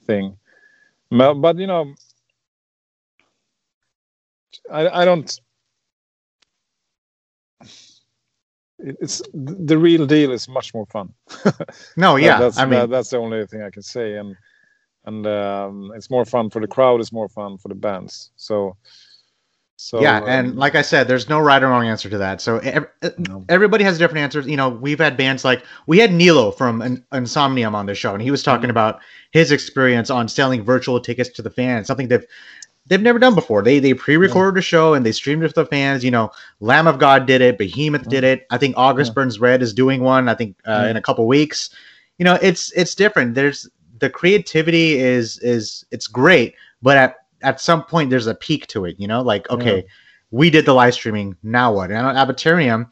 thing. 0.07 0.37
But, 1.11 1.35
but 1.35 1.59
you 1.59 1.67
know, 1.67 1.95
I 4.71 5.03
I 5.03 5.05
don't 5.05 5.41
it's 8.79 9.23
the 9.35 9.77
real 9.77 10.07
deal 10.07 10.33
is 10.33 10.49
much 10.49 10.73
more 10.73 10.87
fun. 10.87 11.13
no, 11.97 12.17
yeah, 12.17 12.39
that's, 12.39 12.59
I 12.59 12.65
mean 12.65 12.81
that, 12.81 12.91
that's 12.91 13.11
the 13.11 13.19
only 13.19 13.47
thing 13.47 13.63
I 13.63 13.71
can 13.71 13.83
say, 13.83 14.15
and 14.17 14.37
and 15.05 15.27
um, 15.27 15.93
it's 15.95 16.11
more 16.11 16.25
fun 16.25 16.51
for 16.51 16.61
the 16.61 16.69
crowd. 16.69 17.01
It's 17.01 17.13
more 17.13 17.29
fun 17.29 17.59
for 17.59 17.69
the 17.69 17.75
bands. 17.75 18.31
So, 18.37 18.77
so 19.77 20.01
yeah, 20.01 20.19
um, 20.19 20.29
and 20.29 20.57
like 20.57 20.75
I 20.75 20.83
said, 20.83 21.09
there's 21.09 21.29
no 21.29 21.41
right 21.41 21.63
or 21.63 21.69
wrong 21.69 21.87
answer 21.87 22.09
to 22.09 22.19
that. 22.19 22.41
So 22.41 22.59
ev- 22.59 22.87
no. 23.19 23.45
everybody 23.49 23.85
has 23.85 23.99
different 23.99 24.21
answers. 24.21 24.47
You 24.47 24.57
know, 24.57 24.69
we've 24.69 24.99
had 24.99 25.17
bands 25.17 25.45
like 25.45 25.65
we 25.87 25.99
had 25.99 26.11
Niilo 26.11 26.57
from 26.57 26.83
An- 26.83 27.05
Insomnium 27.13 27.75
on 27.75 27.87
the 27.87 27.95
show, 27.95 28.13
and 28.13 28.23
he 28.23 28.31
was 28.31 28.43
talking 28.43 28.63
mm-hmm. 28.65 28.71
about 28.71 29.01
his 29.33 29.51
experience 29.51 30.09
on 30.09 30.29
selling 30.29 30.63
virtual 30.63 31.01
tickets 31.01 31.31
to 31.31 31.43
the 31.43 31.51
fans, 31.51 31.89
something 31.89 32.09
that 32.09 32.27
they've 32.89 33.01
never 33.01 33.19
done 33.19 33.35
before. 33.35 33.63
They 33.63 33.79
they 33.79 33.95
pre-recorded 33.95 34.59
yeah. 34.59 34.61
a 34.61 34.63
show 34.63 34.95
and 34.95 35.05
they 35.05 35.13
streamed 35.13 35.45
it 35.45 35.49
for 35.49 35.63
the 35.63 35.67
fans. 35.67 36.05
You 36.05 36.11
know, 36.11 36.31
Lamb 36.61 36.87
of 36.87 36.99
God 36.99 37.27
did 37.27 37.41
it, 37.41 37.59
Behemoth 37.59 38.03
yeah. 38.05 38.11
did 38.11 38.25
it. 38.25 38.47
I 38.51 38.59
think 38.59 38.75
August 38.77 39.11
yeah. 39.11 39.15
Burns 39.15 39.39
Red 39.39 39.63
is 39.63 39.73
doing 39.73 40.03
one. 40.03 40.29
I 40.29 40.35
think 40.35 40.57
uh, 40.67 40.87
in 40.89 40.97
a 40.97 41.03
couple 41.03 41.27
weeks. 41.27 41.71
You 42.19 42.25
know, 42.25 42.39
it's 42.43 42.73
it's 42.73 42.95
different. 42.95 43.35
There's 43.35 43.69
the 44.01 44.11
creativity 44.11 44.99
is 44.99 45.39
is 45.39 45.85
it's 45.91 46.07
great, 46.07 46.55
but 46.83 46.97
at 46.97 47.17
at 47.43 47.61
some 47.61 47.85
point 47.85 48.11
there's 48.11 48.27
a 48.27 48.35
peak 48.35 48.67
to 48.69 48.85
it. 48.87 48.97
You 48.99 49.07
know, 49.07 49.23
like 49.23 49.49
okay, 49.51 49.85
we 50.31 50.51
did 50.51 50.67
the 50.67 50.75
live 50.75 50.95
streaming. 50.95 51.37
Now 51.43 51.73
what? 51.73 51.91
And 51.91 52.05
on 52.05 52.17
Avatarium, 52.17 52.91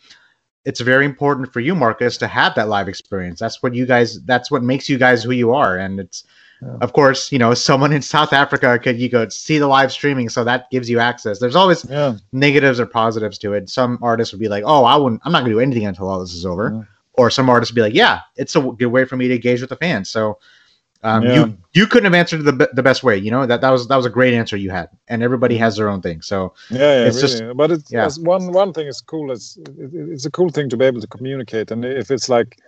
it's 0.65 0.81
very 0.81 1.05
important 1.05 1.53
for 1.53 1.61
you, 1.61 1.75
Marcus, 1.75 2.17
to 2.19 2.29
have 2.29 2.55
that 2.55 2.69
live 2.69 2.89
experience. 2.89 3.41
That's 3.41 3.63
what 3.63 3.75
you 3.75 3.87
guys. 3.87 4.23
That's 4.25 4.51
what 4.51 4.63
makes 4.63 4.89
you 4.89 4.99
guys 4.99 5.25
who 5.25 5.33
you 5.33 5.53
are, 5.55 5.79
and 5.79 5.99
it's. 5.99 6.25
Yeah. 6.63 6.77
Of 6.81 6.93
course, 6.93 7.31
you 7.31 7.39
know, 7.39 7.55
someone 7.69 7.93
in 7.93 8.03
South 8.03 8.33
Africa 8.33 8.79
could 8.79 8.99
you 8.99 9.11
could 9.11 9.33
see 9.33 9.59
the 9.59 9.67
live 9.67 9.93
streaming, 9.93 10.29
so 10.29 10.45
that 10.45 10.71
gives 10.71 10.89
you 10.89 10.99
access. 10.99 11.39
There's 11.39 11.57
always 11.57 11.85
yeah. 11.89 12.17
negatives 12.33 12.81
or 12.81 12.87
positives 12.87 13.39
to 13.39 13.53
it. 13.53 13.69
Some 13.69 13.99
artists 14.03 14.33
would 14.33 14.41
be 14.41 14.49
like, 14.49 14.65
"Oh, 14.67 14.85
I 14.85 14.97
wouldn't. 14.97 15.23
I'm 15.25 15.33
not 15.33 15.41
going 15.41 15.51
to 15.51 15.57
do 15.57 15.61
anything 15.61 15.87
until 15.87 16.09
all 16.09 16.21
this 16.21 16.35
is 16.35 16.47
over." 16.47 16.73
Yeah 16.75 16.83
or 17.17 17.31
some 17.31 17.49
artists 17.49 17.73
would 17.73 17.77
be 17.77 17.83
like, 17.83 17.95
yeah, 17.95 18.21
it's 18.37 18.55
a 18.57 18.61
good 18.61 18.87
way 18.87 19.05
for 19.05 19.17
me 19.17 19.29
to 19.29 19.35
engage 19.35 19.61
with 19.61 19.71
the 19.71 19.77
fans. 19.77 20.09
So 20.09 20.39
um, 21.03 21.23
you 21.25 21.57
you 21.73 21.87
couldn't 21.87 22.05
have 22.05 22.15
answered 22.15 22.45
the 22.45 22.69
the 22.73 22.83
best 22.83 23.03
way. 23.05 23.17
You 23.17 23.31
know 23.31 23.47
that 23.47 23.61
that 23.61 23.71
was 23.71 23.87
that 23.89 23.97
was 23.97 24.07
a 24.07 24.11
great 24.11 24.35
answer 24.35 24.57
you 24.57 24.71
had, 24.71 24.89
and 25.09 25.23
everybody 25.23 25.57
has 25.57 25.77
their 25.77 25.89
own 25.89 26.03
thing. 26.03 26.23
So 26.23 26.55
yeah, 26.71 26.79
yeah 26.79 27.07
it's 27.07 27.17
really. 27.23 27.29
just 27.29 27.57
but 27.57 27.71
it's, 27.71 27.93
yeah. 27.93 28.09
One 28.19 28.53
one 28.53 28.73
thing 28.73 28.87
is 28.87 29.01
cool. 29.01 29.31
It's 29.31 29.59
it's 29.79 30.27
a 30.27 30.31
cool 30.31 30.49
thing 30.49 30.69
to 30.71 30.77
be 30.77 30.85
able 30.85 31.01
to 31.01 31.07
communicate, 31.07 31.71
and 31.71 31.85
if 31.85 32.11
it's 32.11 32.29
like 32.29 32.59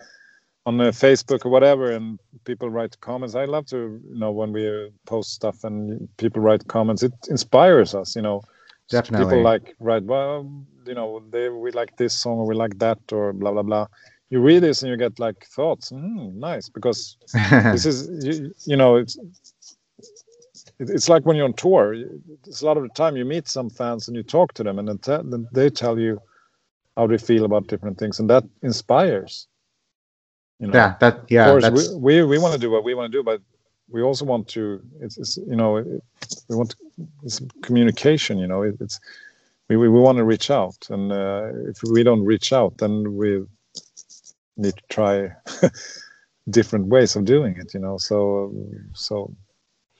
on 0.69 0.77
Facebook 0.77 1.47
or 1.47 1.49
whatever, 1.49 1.91
and 1.91 2.21
people 2.45 2.69
write 2.69 3.01
comments, 3.01 3.35
I 3.35 3.47
love 3.47 3.65
to 3.67 4.01
you 4.13 4.19
know 4.23 4.31
when 4.31 4.53
we 4.53 4.91
post 5.07 5.33
stuff 5.33 5.65
and 5.65 6.09
people 6.19 6.43
write 6.43 6.69
comments, 6.69 7.03
it 7.03 7.15
inspires 7.31 7.95
us. 7.95 8.15
You 8.15 8.23
know, 8.23 8.43
definitely. 8.91 9.25
People 9.25 9.43
like 9.43 9.75
write 9.81 10.05
well, 10.05 10.47
you 10.87 10.95
know, 10.95 11.23
they 11.31 11.49
we 11.49 11.71
like 11.71 11.97
this 11.97 12.15
song 12.15 12.37
or 12.39 12.47
we 12.47 12.55
like 12.55 12.79
that 12.79 12.99
or 13.13 13.33
blah 13.33 13.53
blah 13.53 13.63
blah. 13.63 13.87
You 14.29 14.41
read 14.41 14.63
this 14.63 14.83
and 14.83 14.91
you 14.91 14.99
get 14.99 15.19
like 15.19 15.47
thoughts. 15.47 15.91
Mm, 15.91 16.35
nice 16.35 16.69
because 16.69 17.17
this 17.73 17.87
is 17.87 17.99
you, 18.27 18.53
you 18.67 18.77
know 18.77 18.97
it's 18.97 19.17
it's 20.79 21.09
like 21.09 21.25
when 21.25 21.37
you're 21.37 21.47
on 21.47 21.55
tour. 21.55 21.95
It's 22.47 22.61
a 22.61 22.67
lot 22.67 22.77
of 22.77 22.83
the 22.83 22.91
time 22.91 23.17
you 23.17 23.25
meet 23.25 23.49
some 23.49 23.71
fans 23.71 24.07
and 24.07 24.17
you 24.19 24.23
talk 24.23 24.53
to 24.55 24.63
them 24.63 24.79
and 24.79 24.87
then, 24.89 24.99
te- 24.99 25.31
then 25.31 25.49
they 25.53 25.71
tell 25.71 25.99
you 25.99 26.21
how 26.95 27.07
they 27.07 27.17
feel 27.17 27.47
about 27.47 27.69
different 27.69 27.97
things 27.97 28.21
and 28.21 28.29
that 28.29 28.45
inspires 28.63 29.49
you 30.59 30.67
know? 30.67 30.75
yeah 30.75 30.95
that 31.01 31.25
yeah 31.29 31.51
of 31.51 31.63
course 31.63 31.91
we, 31.91 32.21
we, 32.21 32.25
we 32.25 32.39
want 32.39 32.53
to 32.53 32.59
do 32.59 32.71
what 32.71 32.85
we 32.85 32.95
want 32.95 33.11
to 33.11 33.19
do 33.19 33.23
but 33.23 33.41
we 33.91 34.03
also 34.03 34.25
want 34.25 34.47
to 34.49 34.83
it's, 35.01 35.17
it's 35.19 35.37
you 35.37 35.57
know 35.57 35.77
it, 35.77 35.87
we 36.49 36.57
want 36.57 36.71
to, 36.71 36.77
it's 37.23 37.41
communication 37.63 38.39
you 38.39 38.47
know 38.47 38.63
it, 38.63 38.77
it's 38.81 39.01
we, 39.69 39.77
we, 39.77 39.89
we 39.89 40.01
want 40.01 40.19
to 40.19 40.25
reach 40.25 40.51
out 40.51 40.77
and 40.91 41.13
uh, 41.13 41.49
if 41.69 41.83
we 41.83 42.03
don't 42.03 42.25
reach 42.25 42.53
out 42.53 42.77
then 42.79 43.17
we 43.17 43.45
need 44.57 44.75
to 44.77 44.83
try 44.89 45.31
different 46.51 46.87
ways 46.87 47.17
of 47.17 47.25
doing 47.25 47.57
it 47.57 47.73
you 47.75 47.81
know 47.81 47.97
so 47.99 48.53
so 48.95 49.33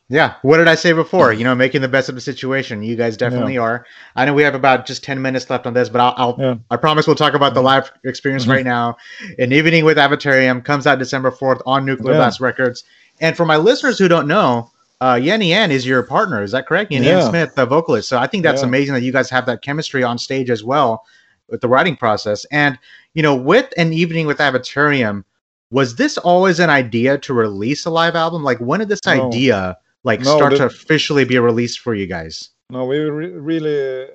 yeah 0.09 0.35
what 0.43 0.57
did 0.57 0.69
i 0.69 0.75
say 0.75 0.93
before 0.93 1.33
you 1.33 1.45
know 1.45 1.55
making 1.55 1.83
the 1.83 1.89
best 1.89 2.09
of 2.09 2.15
the 2.15 2.21
situation 2.21 2.83
you 2.83 2.97
guys 2.97 3.17
definitely 3.17 3.55
yeah. 3.55 3.61
are 3.61 3.87
i 4.17 4.25
know 4.25 4.33
we 4.33 4.43
have 4.43 4.55
about 4.55 4.87
just 4.87 5.05
10 5.05 5.21
minutes 5.21 5.49
left 5.51 5.67
on 5.67 5.75
this 5.75 5.89
but 5.89 6.01
i'll, 6.01 6.15
I'll 6.17 6.37
yeah. 6.39 6.55
i 6.71 6.77
promise 6.77 7.07
we'll 7.07 7.17
talk 7.17 7.35
about 7.35 7.55
the 7.55 7.63
live 7.63 7.91
experience 8.05 8.45
mm-hmm. 8.45 8.53
right 8.53 8.65
now 8.65 8.97
an 9.39 9.53
evening 9.53 9.85
with 9.85 9.97
avatarium 9.97 10.65
comes 10.65 10.87
out 10.87 10.99
december 10.99 11.31
4th 11.31 11.61
on 11.67 11.85
nuclear 11.85 12.13
yeah. 12.13 12.19
blast 12.19 12.41
records 12.41 12.85
and 13.21 13.37
for 13.37 13.45
my 13.45 13.57
listeners 13.57 13.99
who 13.99 14.09
don't 14.09 14.27
know 14.29 14.71
uh, 15.01 15.21
Jennie-Ann 15.21 15.71
is 15.71 15.87
your 15.87 16.03
partner, 16.03 16.43
is 16.43 16.51
that 16.51 16.67
correct? 16.67 16.91
Jennie-Ann 16.91 17.31
Smith, 17.31 17.55
the 17.55 17.67
vocalist. 17.67 18.09
So 18.09 18.19
I 18.19 18.27
think 18.27 18.43
that's 18.43 18.63
amazing 18.63 18.95
that 18.95 19.03
you 19.03 19.13
guys 19.13 19.31
have 19.31 19.47
that 19.47 19.63
chemistry 19.63 20.03
on 20.03 20.19
stage 20.19 20.51
as 20.51 20.65
well 20.65 21.05
with 21.49 21.61
the 21.61 21.69
writing 21.69 21.97
process. 21.97 22.45
And 22.47 22.77
you 23.15 23.23
know, 23.23 23.35
with 23.35 23.73
an 23.77 23.93
evening 23.93 24.27
with 24.27 24.39
Avatarium, 24.39 25.25
was 25.71 25.97
this 25.97 26.19
always 26.19 26.61
an 26.61 26.71
idea 26.71 27.19
to 27.19 27.35
release 27.35 27.85
a 27.85 27.91
live 27.91 28.17
album? 28.17 28.43
Like, 28.43 28.59
when 28.59 28.81
did 28.81 28.89
this 28.89 29.07
idea 29.07 29.77
like 30.05 30.21
no, 30.21 30.37
start 30.37 30.53
the, 30.53 30.59
to 30.59 30.67
officially 30.67 31.25
be 31.25 31.39
released 31.39 31.81
for 31.81 31.95
you 31.95 32.07
guys? 32.07 32.51
No, 32.71 32.85
we 32.85 33.01
were 33.01 33.13
re- 33.13 33.31
really 33.31 34.07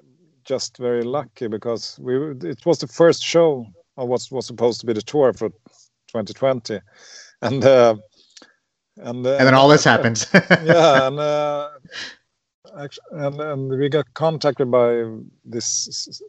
just 0.44 0.78
very 0.78 1.04
lucky 1.04 1.48
because 1.48 1.98
we 2.00 2.16
it 2.48 2.66
was 2.66 2.80
the 2.80 2.88
first 2.88 3.24
show 3.24 3.66
of 3.98 4.08
what 4.08 4.28
was 4.32 4.48
supposed 4.48 4.80
to 4.82 4.86
be 4.86 4.94
the 4.94 5.02
tour 5.02 5.34
for 5.34 5.50
2020, 5.50 6.80
and 7.42 7.64
uh, 7.64 7.96
and 8.98 9.26
uh, 9.26 9.38
and 9.38 9.48
then 9.48 9.54
all 9.54 9.68
this 9.68 9.84
happens. 9.84 10.28
yeah, 10.34 11.08
and 11.08 11.20
uh, 11.20 11.70
actually, 12.80 13.06
and, 13.12 13.40
and 13.40 13.70
we 13.70 13.90
got 13.90 14.14
contacted 14.14 14.70
by 14.70 15.06
this 15.46 16.22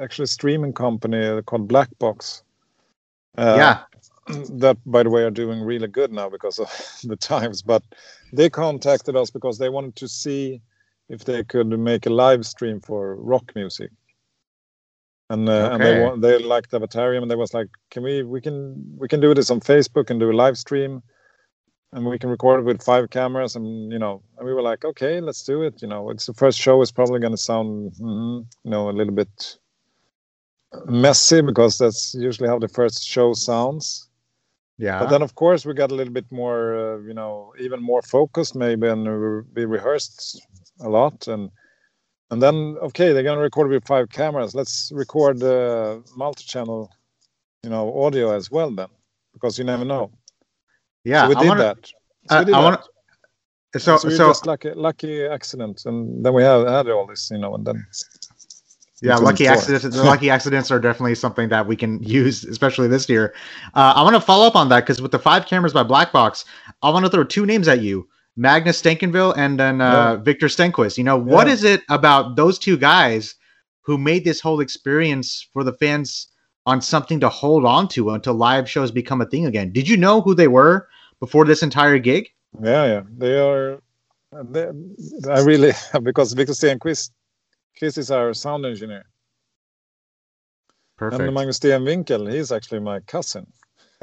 actually 0.00 0.26
streaming 0.26 0.72
company 0.72 1.42
called 1.42 1.68
Blackbox. 1.68 2.42
Uh, 3.36 3.54
yeah. 3.56 3.82
That, 4.28 4.78
by 4.86 5.02
the 5.02 5.10
way, 5.10 5.22
are 5.22 5.30
doing 5.30 5.62
really 5.62 5.88
good 5.88 6.12
now 6.12 6.28
because 6.28 6.58
of 6.58 6.68
the 7.04 7.16
times. 7.16 7.62
But 7.62 7.82
they 8.32 8.48
contacted 8.48 9.16
us 9.16 9.30
because 9.30 9.58
they 9.58 9.68
wanted 9.68 9.96
to 9.96 10.08
see 10.08 10.60
if 11.08 11.24
they 11.24 11.44
could 11.44 11.66
make 11.78 12.06
a 12.06 12.10
live 12.10 12.46
stream 12.46 12.80
for 12.80 13.16
rock 13.16 13.52
music. 13.54 13.90
And, 15.28 15.48
uh, 15.48 15.52
okay. 15.52 15.72
and 15.74 15.82
they 15.82 16.00
want, 16.02 16.22
they 16.22 16.38
liked 16.38 16.72
Avatarium 16.72 17.22
and 17.22 17.30
they 17.30 17.36
was 17.36 17.54
like, 17.54 17.68
can 17.90 18.02
we 18.02 18.22
we 18.22 18.40
can 18.40 18.96
we 18.98 19.08
can 19.08 19.20
do 19.20 19.34
this 19.34 19.50
on 19.50 19.60
Facebook 19.60 20.10
and 20.10 20.20
do 20.20 20.30
a 20.30 20.32
live 20.32 20.58
stream 20.58 21.02
and 21.92 22.06
we 22.06 22.18
can 22.18 22.30
record 22.30 22.60
it 22.60 22.64
with 22.64 22.82
five 22.82 23.10
cameras 23.10 23.54
and 23.56 23.92
you 23.92 23.98
know 23.98 24.22
and 24.38 24.46
we 24.46 24.54
were 24.54 24.62
like 24.62 24.84
okay 24.84 25.20
let's 25.20 25.42
do 25.42 25.62
it 25.62 25.80
you 25.82 25.88
know 25.88 26.10
it's 26.10 26.26
the 26.26 26.34
first 26.34 26.58
show 26.58 26.80
is 26.80 26.90
probably 26.90 27.20
going 27.20 27.32
to 27.32 27.38
sound 27.38 27.92
mm-hmm, 27.92 28.40
you 28.64 28.70
know 28.70 28.88
a 28.88 28.92
little 28.92 29.12
bit 29.12 29.58
messy 30.86 31.42
because 31.42 31.78
that's 31.78 32.14
usually 32.14 32.48
how 32.48 32.58
the 32.58 32.68
first 32.68 33.06
show 33.06 33.32
sounds 33.32 34.08
yeah 34.78 34.98
but 34.98 35.10
then 35.10 35.22
of 35.22 35.34
course 35.34 35.66
we 35.66 35.74
got 35.74 35.90
a 35.90 35.94
little 35.94 36.12
bit 36.12 36.30
more 36.30 36.60
uh, 36.74 36.98
you 37.00 37.14
know 37.14 37.52
even 37.58 37.82
more 37.82 38.02
focused 38.02 38.54
maybe 38.54 38.88
and 38.88 39.04
we 39.54 39.64
rehearsed 39.64 40.40
a 40.80 40.88
lot 40.88 41.28
and 41.28 41.50
and 42.30 42.42
then 42.42 42.76
okay 42.80 43.12
they're 43.12 43.22
going 43.22 43.36
to 43.36 43.42
record 43.42 43.68
with 43.68 43.86
five 43.86 44.08
cameras 44.08 44.54
let's 44.54 44.90
record 44.94 45.38
the 45.38 46.02
uh, 46.04 46.16
multi-channel 46.16 46.90
you 47.62 47.70
know 47.70 48.02
audio 48.02 48.34
as 48.34 48.50
well 48.50 48.70
then 48.70 48.88
because 49.34 49.58
you 49.58 49.64
never 49.64 49.84
know 49.84 50.10
yeah, 51.04 51.22
so 51.22 51.28
we 51.28 51.34
I 51.34 51.40
did 51.40 51.48
wanna, 51.48 51.62
that. 51.62 51.86
So 52.30 52.36
uh, 52.36 52.44
did 52.44 52.54
I 52.54 52.60
want 52.60 52.80
so 53.76 53.96
so, 53.96 54.08
so 54.08 54.28
just 54.28 54.46
lucky 54.46 54.70
lucky 54.74 55.24
accident, 55.24 55.82
and 55.86 56.24
then 56.24 56.34
we 56.34 56.42
had 56.42 56.66
had 56.68 56.88
all 56.88 57.06
this, 57.06 57.30
you 57.30 57.38
know, 57.38 57.54
and 57.54 57.66
then. 57.66 57.86
Yeah, 59.02 59.16
lucky 59.16 59.46
accidents. 59.46 59.84
the 59.84 60.02
lucky 60.04 60.30
accidents 60.30 60.70
are 60.70 60.78
definitely 60.78 61.16
something 61.16 61.48
that 61.48 61.66
we 61.66 61.76
can 61.76 62.02
use, 62.02 62.44
especially 62.44 62.88
this 62.88 63.08
year. 63.08 63.34
Uh, 63.74 63.94
I 63.96 64.02
want 64.02 64.14
to 64.14 64.20
follow 64.20 64.46
up 64.46 64.54
on 64.54 64.68
that 64.68 64.80
because 64.80 65.02
with 65.02 65.10
the 65.10 65.18
five 65.18 65.46
cameras 65.46 65.72
by 65.72 65.82
Black 65.82 66.12
Box, 66.12 66.44
I 66.82 66.90
want 66.90 67.04
to 67.04 67.10
throw 67.10 67.24
two 67.24 67.44
names 67.44 67.66
at 67.66 67.80
you: 67.80 68.08
Magnus 68.36 68.80
Stenvinkel 68.80 69.36
and 69.36 69.58
then 69.58 69.80
uh, 69.80 69.92
yeah. 69.92 70.16
Victor 70.16 70.46
Stenquist. 70.46 70.98
You 70.98 71.04
know, 71.04 71.16
what 71.16 71.48
yeah. 71.48 71.52
is 71.52 71.64
it 71.64 71.82
about 71.88 72.36
those 72.36 72.58
two 72.58 72.76
guys 72.76 73.34
who 73.82 73.98
made 73.98 74.24
this 74.24 74.40
whole 74.40 74.60
experience 74.60 75.48
for 75.52 75.64
the 75.64 75.72
fans 75.72 76.28
on 76.66 76.80
something 76.80 77.20
to 77.20 77.28
hold 77.28 77.64
on 77.64 77.88
to 77.88 78.10
until 78.10 78.34
live 78.34 78.70
shows 78.70 78.90
become 78.90 79.20
a 79.20 79.26
thing 79.26 79.46
again. 79.46 79.72
Did 79.72 79.88
you 79.88 79.96
know 79.96 80.20
who 80.20 80.34
they 80.34 80.48
were 80.48 80.88
before 81.20 81.44
this 81.44 81.62
entire 81.62 81.98
gig? 81.98 82.28
Yeah, 82.62 82.86
yeah, 82.86 83.02
they 83.18 83.38
are. 83.38 83.80
They, 84.50 84.68
I 85.28 85.40
really 85.40 85.72
because 86.02 86.32
Victor 86.32 86.52
Stenquist, 86.52 87.10
Chris 87.78 87.98
is 87.98 88.10
our 88.10 88.34
sound 88.34 88.66
engineer. 88.66 89.04
Perfect. 90.96 91.22
And 91.22 91.34
Magnus 91.34 91.58
Stenvinkel, 91.58 92.32
he's 92.32 92.52
actually 92.52 92.80
my 92.80 93.00
cousin. 93.00 93.46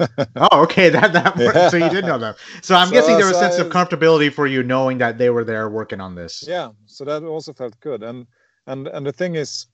oh, 0.36 0.62
okay. 0.62 0.88
That 0.88 1.12
that 1.12 1.38
yeah. 1.38 1.68
so 1.68 1.76
you 1.76 1.90
did 1.90 2.04
know 2.04 2.18
that. 2.18 2.36
So 2.62 2.74
I'm 2.74 2.88
so, 2.88 2.94
guessing 2.94 3.16
there 3.16 3.26
was 3.26 3.38
so 3.38 3.46
a 3.46 3.50
sense 3.50 3.58
I, 3.58 3.66
of 3.66 3.72
comfortability 3.72 4.32
for 4.32 4.46
you 4.46 4.62
knowing 4.62 4.98
that 4.98 5.18
they 5.18 5.30
were 5.30 5.44
there 5.44 5.68
working 5.68 6.00
on 6.00 6.14
this. 6.14 6.44
Yeah, 6.46 6.70
so 6.86 7.04
that 7.04 7.22
also 7.22 7.52
felt 7.52 7.78
good. 7.80 8.02
And 8.02 8.26
and 8.66 8.88
and 8.88 9.06
the 9.06 9.12
thing 9.12 9.34
is, 9.34 9.66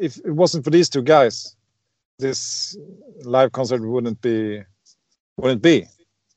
if 0.00 0.18
it 0.18 0.30
wasn't 0.30 0.64
for 0.64 0.70
these 0.70 0.88
two 0.88 1.02
guys, 1.02 1.56
this 2.18 2.76
live 3.22 3.52
concert 3.52 3.86
wouldn't 3.86 4.20
be 4.22 4.62
wouldn't 5.36 5.62
be. 5.62 5.86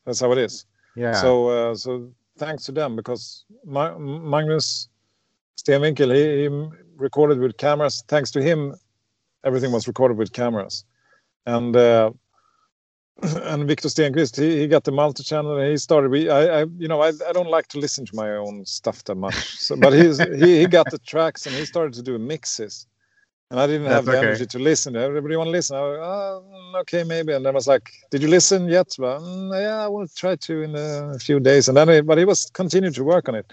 That's 0.05 0.19
how 0.19 0.31
it 0.33 0.37
is. 0.37 0.65
Yeah. 0.95 1.13
So 1.13 1.47
uh, 1.47 1.75
so 1.75 2.11
thanks 2.37 2.65
to 2.65 2.71
them 2.73 2.95
because 2.95 3.45
Ma- 3.65 3.97
Magnus 3.97 4.88
Stenvinkel 5.69 6.15
he, 6.15 6.43
he 6.43 6.69
recorded 6.97 7.39
with 7.39 7.57
cameras. 7.57 8.03
Thanks 8.07 8.31
to 8.31 8.41
him, 8.41 8.75
everything 9.45 9.71
was 9.71 9.87
recorded 9.87 10.17
with 10.17 10.33
cameras, 10.33 10.85
and. 11.45 11.75
Uh, 11.75 12.11
and 13.43 13.67
Victor 13.67 13.89
Stenquist, 13.89 14.37
he, 14.39 14.59
he 14.59 14.67
got 14.67 14.85
the 14.85 14.93
multi-channel 14.93 15.57
and 15.57 15.69
he 15.71 15.77
started. 15.77 16.09
We, 16.09 16.29
I, 16.29 16.61
I 16.61 16.65
you 16.77 16.87
know, 16.87 17.01
I, 17.01 17.09
I 17.27 17.33
don't 17.33 17.49
like 17.49 17.67
to 17.69 17.79
listen 17.79 18.05
to 18.05 18.15
my 18.15 18.31
own 18.31 18.65
stuff 18.65 19.03
that 19.05 19.15
much. 19.15 19.35
So, 19.59 19.75
but 19.75 19.93
he's 19.93 20.19
he, 20.39 20.59
he 20.59 20.67
got 20.67 20.89
the 20.89 20.99
tracks 20.99 21.45
and 21.45 21.55
he 21.55 21.65
started 21.65 21.93
to 21.95 22.01
do 22.01 22.17
mixes 22.17 22.87
and 23.51 23.59
I 23.59 23.67
didn't 23.67 23.85
That's 23.85 23.95
have 23.95 24.05
the 24.05 24.11
okay. 24.13 24.19
energy 24.19 24.45
to 24.45 24.59
listen. 24.59 24.95
Everybody 24.95 25.35
want 25.35 25.47
to 25.47 25.51
listen. 25.51 25.75
I, 25.75 25.79
oh, 25.79 26.73
okay, 26.81 27.03
maybe. 27.03 27.33
And 27.33 27.45
then 27.45 27.53
I 27.53 27.55
was 27.55 27.67
like, 27.67 27.89
"Did 28.11 28.21
you 28.21 28.27
listen 28.27 28.67
yet?" 28.67 28.95
Well, 28.99 29.21
mm, 29.21 29.59
yeah, 29.59 29.83
I 29.83 29.87
will 29.87 30.07
try 30.07 30.35
to 30.35 30.61
in 30.61 30.75
a 30.75 31.17
few 31.19 31.39
days. 31.39 31.67
And 31.67 31.75
then, 31.75 32.05
but 32.05 32.17
he 32.19 32.25
was 32.25 32.49
continuing 32.53 32.93
to 32.93 33.03
work 33.03 33.27
on 33.27 33.35
it. 33.35 33.51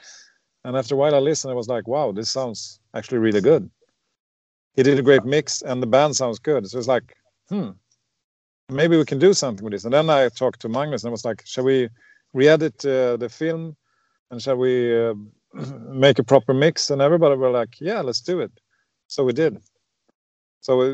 And 0.66 0.76
after 0.76 0.96
a 0.96 0.98
while, 0.98 1.14
I 1.14 1.18
listened. 1.18 1.52
I 1.52 1.54
was 1.54 1.68
like, 1.68 1.86
"Wow, 1.86 2.10
this 2.10 2.28
sounds 2.28 2.80
actually 2.92 3.18
really 3.18 3.40
good." 3.40 3.70
He 4.74 4.82
did 4.82 4.98
a 4.98 5.02
great 5.02 5.24
mix, 5.24 5.62
and 5.62 5.80
the 5.80 5.86
band 5.86 6.16
sounds 6.16 6.40
good. 6.40 6.68
So 6.68 6.76
it's 6.78 6.88
like, 6.88 7.16
hmm. 7.48 7.70
maybe 8.68 8.96
we 8.96 9.04
can 9.04 9.20
do 9.20 9.32
something 9.32 9.64
with 9.64 9.72
this. 9.72 9.84
And 9.84 9.94
then 9.94 10.10
I 10.10 10.28
talked 10.28 10.60
to 10.62 10.68
Magnus 10.68 11.04
and 11.04 11.10
I 11.10 11.12
was 11.12 11.24
like, 11.24 11.42
shall 11.46 11.64
we 11.64 11.88
re-edit 12.34 12.84
uh, 12.84 13.16
the 13.16 13.28
film 13.28 13.76
and 14.30 14.42
shall 14.42 14.56
we 14.56 14.74
uh, 15.06 15.14
make 16.04 16.18
a 16.18 16.24
proper 16.24 16.52
mix? 16.52 16.90
And 16.90 17.00
everybody 17.00 17.36
were 17.36 17.50
like, 17.50 17.80
yeah, 17.80 18.00
let's 18.00 18.20
do 18.20 18.40
it. 18.40 18.52
So 19.06 19.24
we 19.24 19.32
did. 19.32 19.62
So 20.60 20.76
we, 20.78 20.86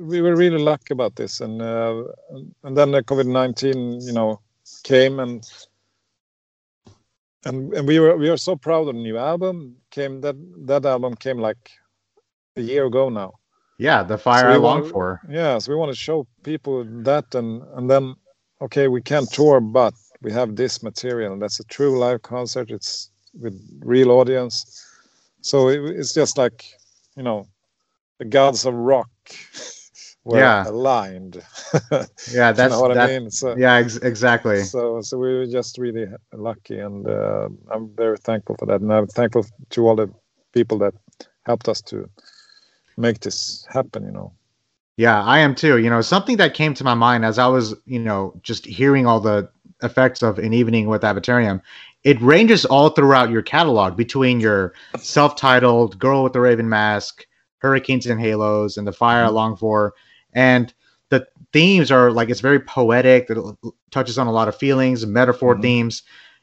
we 0.00 0.20
were 0.20 0.34
really 0.34 0.58
lucky 0.58 0.92
about 0.92 1.14
this. 1.14 1.40
And 1.40 1.62
uh, 1.62 2.02
and 2.64 2.76
then 2.76 2.90
the 2.90 3.02
COVID 3.04 3.26
nineteen, 3.26 4.00
you 4.00 4.12
know, 4.12 4.40
came 4.82 5.20
and 5.20 5.48
and 7.44 7.72
and 7.74 7.86
we 7.86 7.98
were 7.98 8.16
we 8.16 8.28
are 8.28 8.36
so 8.36 8.56
proud 8.56 8.88
of 8.88 8.94
the 8.94 9.00
new 9.00 9.18
album. 9.18 9.76
Came 9.90 10.20
that 10.22 10.36
that 10.66 10.84
album 10.84 11.14
came 11.14 11.38
like 11.38 11.70
a 12.56 12.60
year 12.60 12.86
ago 12.86 13.08
now. 13.08 13.34
Yeah, 13.78 14.02
the 14.02 14.18
fire 14.18 14.44
so 14.44 14.50
I 14.50 14.56
long 14.56 14.84
for. 14.84 15.20
Yeah, 15.28 15.58
so 15.58 15.72
we 15.72 15.76
want 15.76 15.90
to 15.90 15.96
show 15.96 16.26
people 16.42 16.84
that, 17.02 17.34
and 17.34 17.62
and 17.76 17.90
then 17.90 18.14
okay, 18.60 18.88
we 18.88 19.02
can't 19.02 19.30
tour, 19.30 19.60
but 19.60 19.94
we 20.22 20.32
have 20.32 20.56
this 20.56 20.82
material. 20.82 21.38
That's 21.38 21.60
a 21.60 21.64
true 21.64 21.98
live 21.98 22.22
concert. 22.22 22.70
It's 22.70 23.10
with 23.34 23.60
real 23.80 24.10
audience. 24.12 24.86
So 25.40 25.68
it, 25.68 25.80
it's 25.84 26.14
just 26.14 26.38
like 26.38 26.64
you 27.16 27.22
know, 27.22 27.46
the 28.18 28.24
gods 28.24 28.64
of 28.64 28.74
rock 28.74 29.10
were 30.24 30.38
yeah. 30.38 30.66
aligned. 30.66 31.36
yeah, 31.92 32.52
that's 32.52 32.58
you 32.58 32.68
know 32.68 32.80
what 32.80 32.94
that, 32.94 33.10
I 33.10 33.18
mean. 33.18 33.30
So, 33.30 33.56
yeah, 33.56 33.74
ex- 33.74 33.96
exactly. 33.96 34.64
So 34.64 35.00
so 35.00 35.18
we 35.18 35.34
were 35.34 35.46
just 35.46 35.78
really 35.78 36.06
lucky, 36.32 36.78
and 36.78 37.06
uh, 37.06 37.48
I'm 37.70 37.94
very 37.94 38.16
thankful 38.18 38.56
for 38.58 38.66
that, 38.66 38.80
and 38.80 38.92
I'm 38.92 39.06
thankful 39.06 39.46
to 39.70 39.86
all 39.86 39.96
the 39.96 40.10
people 40.52 40.78
that 40.78 40.94
helped 41.44 41.68
us 41.68 41.80
to 41.82 42.08
make 42.96 43.20
this 43.20 43.66
happen. 43.68 44.04
You 44.04 44.12
know. 44.12 44.32
Yeah, 44.96 45.22
I 45.22 45.40
am 45.40 45.54
too. 45.54 45.78
You 45.78 45.90
know, 45.90 46.00
something 46.00 46.36
that 46.38 46.54
came 46.54 46.72
to 46.74 46.84
my 46.84 46.94
mind 46.94 47.24
as 47.24 47.38
I 47.38 47.48
was, 47.48 47.74
you 47.84 47.98
know, 47.98 48.38
just 48.42 48.64
hearing 48.64 49.06
all 49.06 49.20
the 49.20 49.50
effects 49.82 50.22
of 50.22 50.38
an 50.38 50.54
evening 50.54 50.86
with 50.86 51.02
Avatarium, 51.02 51.60
it 52.04 52.20
ranges 52.22 52.64
all 52.64 52.90
throughout 52.90 53.28
your 53.28 53.42
catalog 53.42 53.96
between 53.96 54.40
your 54.40 54.72
self-titled 54.98 55.98
"Girl 55.98 56.24
with 56.24 56.32
the 56.32 56.40
Raven 56.40 56.68
Mask," 56.68 57.26
"Hurricanes 57.58 58.06
and 58.06 58.20
Halos," 58.20 58.78
and 58.78 58.86
"The 58.86 58.92
Fire 58.92 59.24
I 59.24 59.28
Long 59.28 59.56
For," 59.56 59.92
and 60.34 60.72
the 61.10 61.26
themes 61.52 61.90
are 61.90 62.10
like 62.10 62.30
it's 62.30 62.40
very 62.40 62.60
poetic. 62.60 63.30
It 63.30 63.38
touches 63.90 64.18
on 64.18 64.26
a 64.26 64.32
lot 64.32 64.48
of 64.48 64.56
feelings, 64.56 65.06
metaphor 65.06 65.54
mm-hmm. 65.54 65.62
themes. 65.62 66.02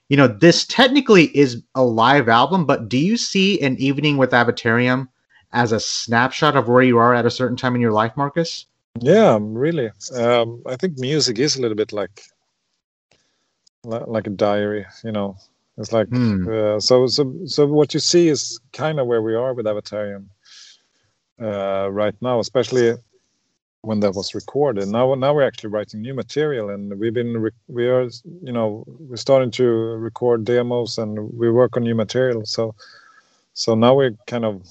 You 0.10 0.18
know, 0.18 0.28
this 0.28 0.66
technically 0.66 1.26
is 1.38 1.64
a 1.76 1.84
live 1.84 2.28
album, 2.28 2.66
but 2.66 2.90
do 2.90 2.98
you 2.98 3.16
see 3.16 3.62
an 3.62 3.78
evening 3.78 4.18
with 4.18 4.32
Avatarium 4.32 5.08
as 5.54 5.72
a 5.72 5.80
snapshot 5.80 6.56
of 6.56 6.68
where 6.68 6.82
you 6.82 6.98
are 6.98 7.14
at 7.14 7.26
a 7.26 7.32
certain 7.32 7.56
time 7.58 7.76
in 7.76 7.82
your 7.82 7.94
life, 7.94 8.12
Marcus? 8.18 8.66
Yeah, 9.00 9.38
really. 9.42 9.90
Um, 10.14 10.64
I 10.66 10.76
think 10.76 11.00
music 11.00 11.40
is 11.40 11.56
a 11.56 11.62
little 11.62 11.78
bit 11.78 11.94
like 11.94 12.22
like 13.84 14.28
a 14.28 14.32
diary. 14.32 14.86
You 15.04 15.14
know, 15.14 15.38
it's 15.78 15.94
like 15.94 16.10
hmm. 16.10 16.48
uh, 16.48 16.80
so. 16.80 17.08
So 17.08 17.34
so 17.46 17.66
what 17.68 17.94
you 17.94 18.00
see 18.00 18.28
is 18.28 18.60
kind 18.74 19.00
of 19.00 19.08
where 19.08 19.22
we 19.22 19.34
are 19.36 19.54
with 19.54 19.66
Avatarium 19.66 20.26
uh, 21.42 21.90
right 21.90 22.16
now, 22.22 22.40
especially 22.40 22.98
when 23.84 24.00
that 24.02 24.14
was 24.14 24.36
recorded. 24.36 24.88
Now 24.88 25.14
now 25.16 25.34
we're 25.34 25.48
actually 25.48 25.72
writing 25.72 26.02
new 26.02 26.14
material, 26.14 26.70
and 26.70 27.00
we've 27.00 27.14
been 27.14 27.50
we 27.68 27.88
are 27.88 28.10
you 28.44 28.52
know 28.52 28.84
we're 28.88 29.16
starting 29.16 29.52
to 29.52 29.66
record 29.66 30.46
demos 30.46 30.98
and 30.98 31.34
we 31.34 31.50
work 31.50 31.78
on 31.78 31.84
new 31.84 31.96
material. 31.96 32.46
So 32.46 32.76
so 33.54 33.76
now 33.76 33.96
we're 33.96 34.16
kind 34.28 34.46
of 34.46 34.66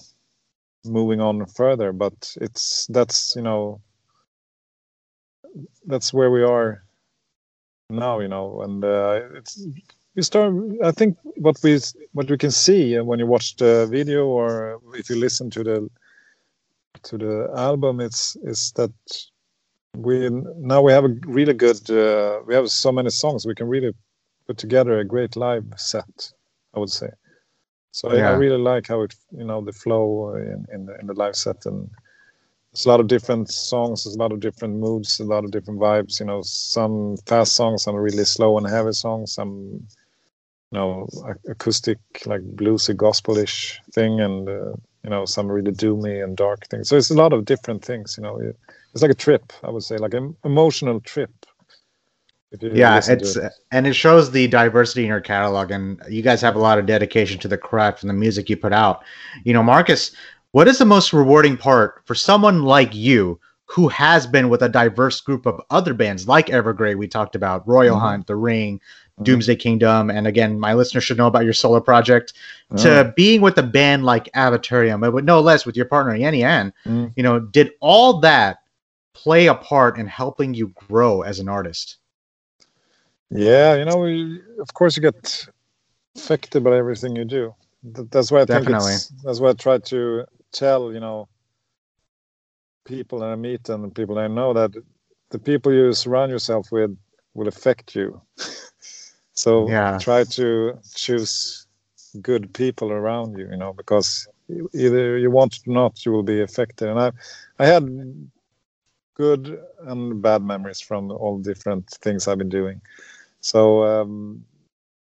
moving 0.85 1.21
on 1.21 1.45
further 1.47 1.93
but 1.93 2.35
it's 2.41 2.87
that's 2.87 3.35
you 3.37 3.43
know 3.43 3.81
that's 5.87 6.13
where 6.13 6.31
we 6.31 6.43
are 6.43 6.83
now 7.91 8.21
you 8.21 8.29
know 8.29 8.63
and 8.63 8.85
uh, 8.85 9.21
it's 9.35 9.67
we 10.15 10.23
start 10.23 10.55
i 10.83 10.91
think 10.91 11.19
what 11.37 11.59
we 11.63 11.79
what 12.13 12.31
we 12.31 12.39
can 12.39 12.51
see 12.51 12.99
when 12.99 13.19
you 13.19 13.27
watch 13.27 13.57
the 13.57 13.87
video 13.91 14.27
or 14.27 14.81
if 14.95 15.11
you 15.11 15.17
listen 15.17 15.51
to 15.51 15.63
the 15.63 15.91
to 17.03 17.19
the 17.19 17.51
album 17.57 18.01
it's 18.01 18.37
is 18.43 18.73
that 18.77 18.93
we 19.97 20.31
now 20.57 20.81
we 20.81 20.93
have 20.93 21.05
a 21.05 21.15
really 21.27 21.55
good 21.55 21.91
uh, 21.91 22.41
we 22.47 22.55
have 22.55 22.71
so 22.71 22.93
many 22.93 23.11
songs 23.11 23.47
we 23.47 23.55
can 23.55 23.69
really 23.69 23.93
put 24.47 24.57
together 24.57 24.99
a 24.99 25.05
great 25.05 25.37
live 25.37 25.65
set 25.77 26.33
i 26.75 26.79
would 26.79 26.91
say 26.91 27.11
so 27.93 28.15
yeah. 28.15 28.31
I, 28.31 28.33
I, 28.33 28.37
really 28.37 28.59
like 28.59 28.87
how 28.87 29.03
it, 29.03 29.15
you 29.37 29.45
know, 29.45 29.61
the 29.61 29.73
flow 29.73 30.35
in 30.35 30.67
in 30.73 30.87
the, 30.87 30.99
in 31.01 31.07
the 31.07 31.15
live 31.15 31.37
set, 31.37 31.67
and 31.67 31.91
it's 32.73 32.87
a 32.87 32.89
lot 32.89 33.01
of 33.01 33.09
different 33.09 33.51
songs, 33.51 34.05
there's 34.05 34.15
a 34.15 34.19
lot 34.19 34.33
of 34.33 34.41
different 34.41 34.77
moods, 34.77 35.19
a 35.19 35.25
lot 35.25 35.45
of 35.45 35.51
different 35.51 35.81
vibes. 35.81 36.21
You 36.21 36.27
know, 36.27 36.43
some 36.43 37.17
fast 37.27 37.55
songs, 37.55 37.83
some 37.83 37.97
really 37.97 38.25
slow 38.25 38.59
and 38.59 38.69
heavy 38.69 38.93
songs, 38.93 39.33
some 39.33 39.87
you 40.71 40.79
know 40.79 41.09
acoustic 41.49 41.99
like 42.27 42.43
bluesy 42.55 42.97
gospelish 42.97 43.81
thing, 43.93 44.21
and 44.21 44.49
uh, 44.49 44.73
you 45.05 45.11
know 45.11 45.25
some 45.25 45.49
really 45.49 45.73
doomy 45.73 46.23
and 46.23 46.37
dark 46.37 46.67
things. 46.69 46.89
So 46.89 46.97
it's 46.97 47.11
a 47.11 47.15
lot 47.15 47.33
of 47.33 47.45
different 47.45 47.85
things. 47.85 48.17
You 48.17 48.25
know, 48.25 48.41
it's 48.93 49.03
like 49.03 49.11
a 49.11 49.15
trip, 49.15 49.53
I 49.63 49.71
would 49.71 49.83
say, 49.83 49.97
like 49.97 50.15
an 50.15 50.37
emotional 50.45 51.01
trip 51.01 51.31
yeah 52.61 53.01
it's 53.07 53.37
it. 53.37 53.53
and 53.71 53.87
it 53.87 53.95
shows 53.95 54.33
the 54.33 54.49
diversity 54.49 55.03
in 55.03 55.09
your 55.09 55.21
catalog 55.21 55.71
and 55.71 56.01
you 56.09 56.21
guys 56.21 56.41
have 56.41 56.57
a 56.57 56.59
lot 56.59 56.79
of 56.79 56.87
dedication 56.87 57.39
to 57.39 57.47
the 57.47 57.57
craft 57.57 58.03
and 58.03 58.11
the 58.11 58.15
music 58.15 58.51
you 58.51 58.57
put 58.57 58.73
out 58.73 59.05
you 59.45 59.53
know 59.53 59.63
marcus 59.63 60.11
what 60.51 60.67
is 60.67 60.79
the 60.79 60.85
most 60.85 61.13
rewarding 61.13 61.57
part 61.57 62.03
for 62.07 62.15
someone 62.15 62.63
like 62.63 62.93
you 62.93 63.39
who 63.67 63.87
has 63.87 64.27
been 64.27 64.49
with 64.49 64.63
a 64.63 64.69
diverse 64.69 65.21
group 65.21 65.47
of 65.47 65.61
other 65.71 65.95
bands 65.95 66.27
like 66.27 66.47
evergrey 66.47 66.97
we 66.97 67.07
talked 67.07 67.37
about 67.37 67.67
royal 67.69 67.97
mm-hmm. 67.97 68.05
hunt 68.05 68.27
the 68.27 68.35
ring. 68.35 68.81
Doomsday 69.23 69.57
kingdom 69.57 70.11
and 70.11 70.27
again 70.27 70.59
my 70.59 70.75
listeners 70.75 71.05
should 71.05 71.19
know 71.19 71.27
about 71.27 71.45
your 71.45 71.53
solo 71.53 71.81
project 71.81 72.33
mm-hmm. 72.73 72.83
to 72.83 73.13
being 73.17 73.41
with 73.41 73.59
a 73.59 73.63
band 73.63 74.05
like 74.05 74.31
avatarium 74.33 75.01
but 75.13 75.25
no 75.25 75.41
less 75.41 75.67
with 75.67 75.77
your 75.77 75.87
partner 75.87 76.17
Jennie-Ann, 76.17 76.73
mm-hmm. 76.87 77.07
you 77.17 77.23
know 77.23 77.39
did 77.39 77.73
all 77.81 78.21
that 78.21 78.59
play 79.13 79.47
a 79.47 79.55
part 79.55 79.99
in 79.99 80.07
helping 80.07 80.55
you 80.55 80.69
grow 80.69 81.23
as 81.23 81.41
an 81.41 81.49
artist 81.49 81.99
yeah, 83.31 83.77
you 83.77 83.85
know, 83.85 83.97
we, 83.97 84.41
of 84.59 84.75
course 84.75 84.97
you 84.97 85.03
get 85.03 85.47
affected 86.17 86.65
by 86.65 86.77
everything 86.77 87.15
you 87.15 87.25
do. 87.25 87.55
That's 87.83 88.31
why 88.31 88.41
I 88.41 88.45
Definitely. 88.45 88.81
think 88.81 88.95
it's, 88.95 89.09
that's 89.23 89.41
why 89.41 89.51
I 89.51 89.53
try 89.53 89.79
to 89.79 90.27
tell, 90.53 90.93
you 90.93 91.01
know, 91.01 91.29
people 92.85 93.21
that 93.21 93.31
I 93.31 93.37
meet 93.37 93.69
and 93.69 93.95
people 93.95 94.19
I 94.19 94.27
know 94.27 94.53
that 94.53 94.73
the 95.31 95.39
people 95.39 95.73
you 95.73 95.93
surround 95.93 96.33
yourself 96.33 96.73
with 96.73 96.97
will 97.35 97.49
affect 97.49 97.95
you. 97.95 98.21
so 99.41 99.71
yeah. 99.71 99.97
try 99.97 100.23
to 100.25 100.79
choose 100.95 101.67
good 102.21 102.53
people 102.53 102.93
around 102.93 103.39
you, 103.39 103.49
you 103.51 103.57
know, 103.57 103.73
because 103.73 104.29
either 104.75 105.17
you 105.17 105.31
want 105.31 105.57
it 105.57 105.67
or 105.67 105.73
not, 105.73 106.05
you 106.05 106.13
will 106.13 106.23
be 106.23 106.43
affected. 106.43 106.91
And 106.91 107.01
I, 107.01 107.11
I 107.59 107.65
had 107.65 107.89
good 109.15 109.59
and 109.87 110.21
bad 110.21 110.43
memories 110.43 110.83
from 110.83 111.11
all 111.11 111.39
different 111.39 111.89
things 112.03 112.29
I've 112.29 112.37
been 112.37 112.51
doing. 112.51 112.83
So, 113.41 113.83
um, 113.85 114.45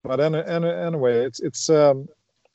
but 0.04 0.20
any, 0.20 0.44
any, 0.46 0.70
anyway, 0.70 1.26
it's 1.26 1.40
it's 1.40 1.70
um, 1.70 2.10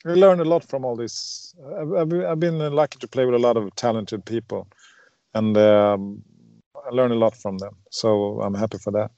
I 0.05 0.13
learned 0.13 0.41
a 0.41 0.45
lot 0.53 0.63
from 0.63 0.85
all 0.85 0.95
this. 0.95 1.55
I've, 1.79 2.13
I've, 2.31 2.39
been 2.39 2.59
lucky 2.59 2.99
to 2.99 3.07
play 3.07 3.25
with 3.25 3.33
a 3.33 3.39
lot 3.47 3.57
of 3.57 3.75
talented 3.75 4.23
people, 4.23 4.67
and 5.33 5.57
um, 5.57 6.21
I 6.85 6.89
learned 6.91 7.13
a 7.13 7.17
lot 7.25 7.35
from 7.35 7.57
them. 7.57 7.75
So 7.89 8.39
I'm 8.41 8.53
happy 8.53 8.77
for 8.77 8.91
that. 8.91 9.09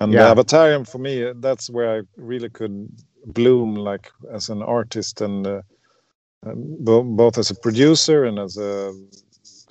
And 0.00 0.14
yeah. 0.14 0.34
Avatarium 0.34 0.88
for 0.88 0.98
me, 0.98 1.32
that's 1.36 1.70
where 1.70 1.98
I 1.98 2.02
really 2.16 2.50
could 2.50 2.88
bloom, 3.26 3.76
like 3.76 4.12
as 4.32 4.48
an 4.50 4.62
artist 4.62 5.20
and 5.22 5.46
uh, 5.46 5.62
bo- 6.44 7.04
both 7.04 7.38
as 7.38 7.50
a 7.50 7.54
producer 7.54 8.24
and 8.24 8.38
as 8.38 8.56
a 8.58 8.92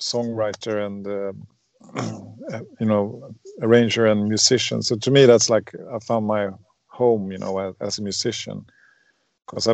songwriter 0.00 0.86
and 0.86 1.06
uh, 2.54 2.60
you 2.80 2.86
know 2.86 3.34
arranger 3.62 4.06
and 4.06 4.28
musician. 4.28 4.82
So 4.82 4.96
to 4.96 5.10
me 5.10 5.26
that's 5.26 5.50
like 5.50 5.72
i 5.94 5.98
found 6.00 6.26
my 6.26 6.50
home 6.88 7.32
you 7.32 7.38
know 7.38 7.58
as, 7.58 7.74
as 7.80 7.98
a 7.98 8.02
musician. 8.02 8.66
Because 9.46 9.68
I, 9.68 9.72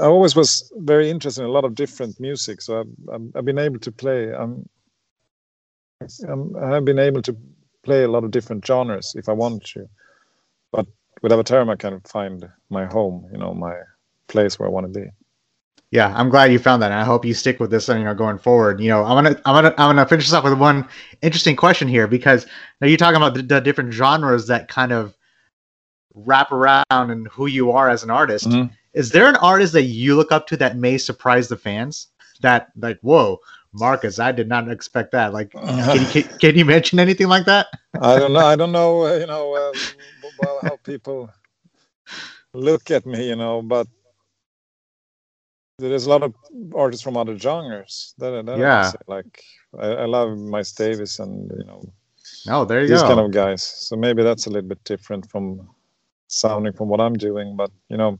I 0.00 0.06
always 0.06 0.36
was 0.36 0.72
very 0.76 1.10
interested 1.10 1.42
in 1.42 1.48
a 1.48 1.52
lot 1.52 1.64
of 1.64 1.74
different 1.74 2.20
music. 2.20 2.62
So 2.62 2.80
i've, 3.12 3.22
I've 3.36 3.44
been 3.44 3.58
able 3.58 3.80
to 3.80 3.92
play 3.92 4.32
I'm, 4.34 4.68
I'm 6.28 6.56
i've 6.56 6.84
been 6.84 6.98
able 7.00 7.22
to 7.22 7.36
play 7.86 8.02
a 8.02 8.12
lot 8.14 8.24
of 8.24 8.30
different 8.36 8.66
genres 8.66 9.14
if 9.16 9.28
i 9.28 9.32
want 9.42 9.64
to 9.64 9.88
but 10.72 10.86
with 11.22 11.32
Avatarium 11.32 11.70
i 11.70 11.76
can 11.76 12.00
find 12.00 12.48
my 12.68 12.84
home 12.86 13.16
you 13.32 13.38
know 13.38 13.52
my 13.54 13.76
place 14.28 14.58
where 14.58 14.68
i 14.68 14.72
want 14.76 14.86
to 14.92 15.00
be 15.00 15.06
yeah, 15.92 16.12
I'm 16.16 16.28
glad 16.28 16.50
you 16.50 16.58
found 16.58 16.82
that, 16.82 16.90
and 16.90 17.00
I 17.00 17.04
hope 17.04 17.24
you 17.24 17.32
stick 17.32 17.60
with 17.60 17.70
this, 17.70 17.88
you 17.88 18.02
know, 18.02 18.14
going 18.14 18.38
forward. 18.38 18.80
You 18.80 18.88
know, 18.88 19.04
I'm 19.04 19.22
gonna, 19.22 19.40
I'm 19.44 19.54
gonna, 19.54 19.74
I'm 19.78 19.94
gonna 19.94 20.06
finish 20.06 20.26
this 20.26 20.34
up 20.34 20.42
with 20.42 20.54
one 20.54 20.86
interesting 21.22 21.54
question 21.54 21.86
here 21.86 22.08
because 22.08 22.44
now 22.80 22.88
you're 22.88 22.96
talking 22.96 23.16
about 23.16 23.34
the, 23.34 23.42
the 23.42 23.60
different 23.60 23.92
genres 23.92 24.48
that 24.48 24.68
kind 24.68 24.92
of 24.92 25.14
wrap 26.14 26.50
around 26.50 26.84
and 26.90 27.28
who 27.28 27.46
you 27.46 27.70
are 27.70 27.88
as 27.88 28.02
an 28.02 28.10
artist. 28.10 28.48
Mm-hmm. 28.48 28.72
Is 28.94 29.10
there 29.10 29.28
an 29.28 29.36
artist 29.36 29.72
that 29.74 29.84
you 29.84 30.16
look 30.16 30.32
up 30.32 30.46
to 30.48 30.56
that 30.56 30.76
may 30.76 30.98
surprise 30.98 31.48
the 31.48 31.56
fans? 31.56 32.08
That 32.40 32.72
like, 32.76 32.98
whoa, 33.02 33.38
Marcus, 33.78 34.18
I 34.18 34.32
did 34.32 34.48
not 34.48 34.70
expect 34.70 35.12
that. 35.12 35.32
Like, 35.32 35.50
can 35.52 36.00
you, 36.00 36.06
can, 36.06 36.38
can 36.38 36.56
you 36.56 36.64
mention 36.64 36.98
anything 36.98 37.28
like 37.28 37.44
that? 37.46 37.66
I 38.00 38.18
don't 38.18 38.32
know. 38.32 38.46
I 38.46 38.56
don't 38.56 38.72
know. 38.72 39.06
Uh, 39.06 39.16
you 39.16 39.26
know, 39.26 39.54
uh, 39.54 39.72
well, 40.38 40.60
how 40.62 40.76
people 40.76 41.30
look 42.54 42.90
at 42.90 43.06
me. 43.06 43.28
You 43.28 43.36
know, 43.36 43.62
but 43.62 43.86
there's 45.78 46.06
a 46.06 46.10
lot 46.10 46.22
of 46.22 46.34
artists 46.74 47.02
from 47.02 47.16
other 47.16 47.38
genres. 47.38 48.14
That, 48.18 48.46
that 48.46 48.58
Yeah. 48.58 48.92
I 48.92 49.12
like 49.12 49.44
I, 49.78 49.86
I 49.88 50.04
love 50.06 50.36
Miles 50.38 50.72
Davis 50.72 51.18
and 51.18 51.50
you 51.58 51.64
know 51.64 51.82
No, 52.46 52.64
there 52.64 52.82
you 52.82 52.88
these 52.88 53.02
go. 53.02 53.08
kind 53.08 53.20
of 53.20 53.30
guys. 53.30 53.62
So 53.62 53.96
maybe 53.96 54.22
that's 54.22 54.46
a 54.46 54.50
little 54.50 54.68
bit 54.68 54.82
different 54.84 55.30
from 55.30 55.68
sounding 56.28 56.72
from 56.72 56.88
what 56.88 57.00
I'm 57.00 57.14
doing. 57.14 57.56
But 57.56 57.70
you 57.88 57.96
know, 57.96 58.18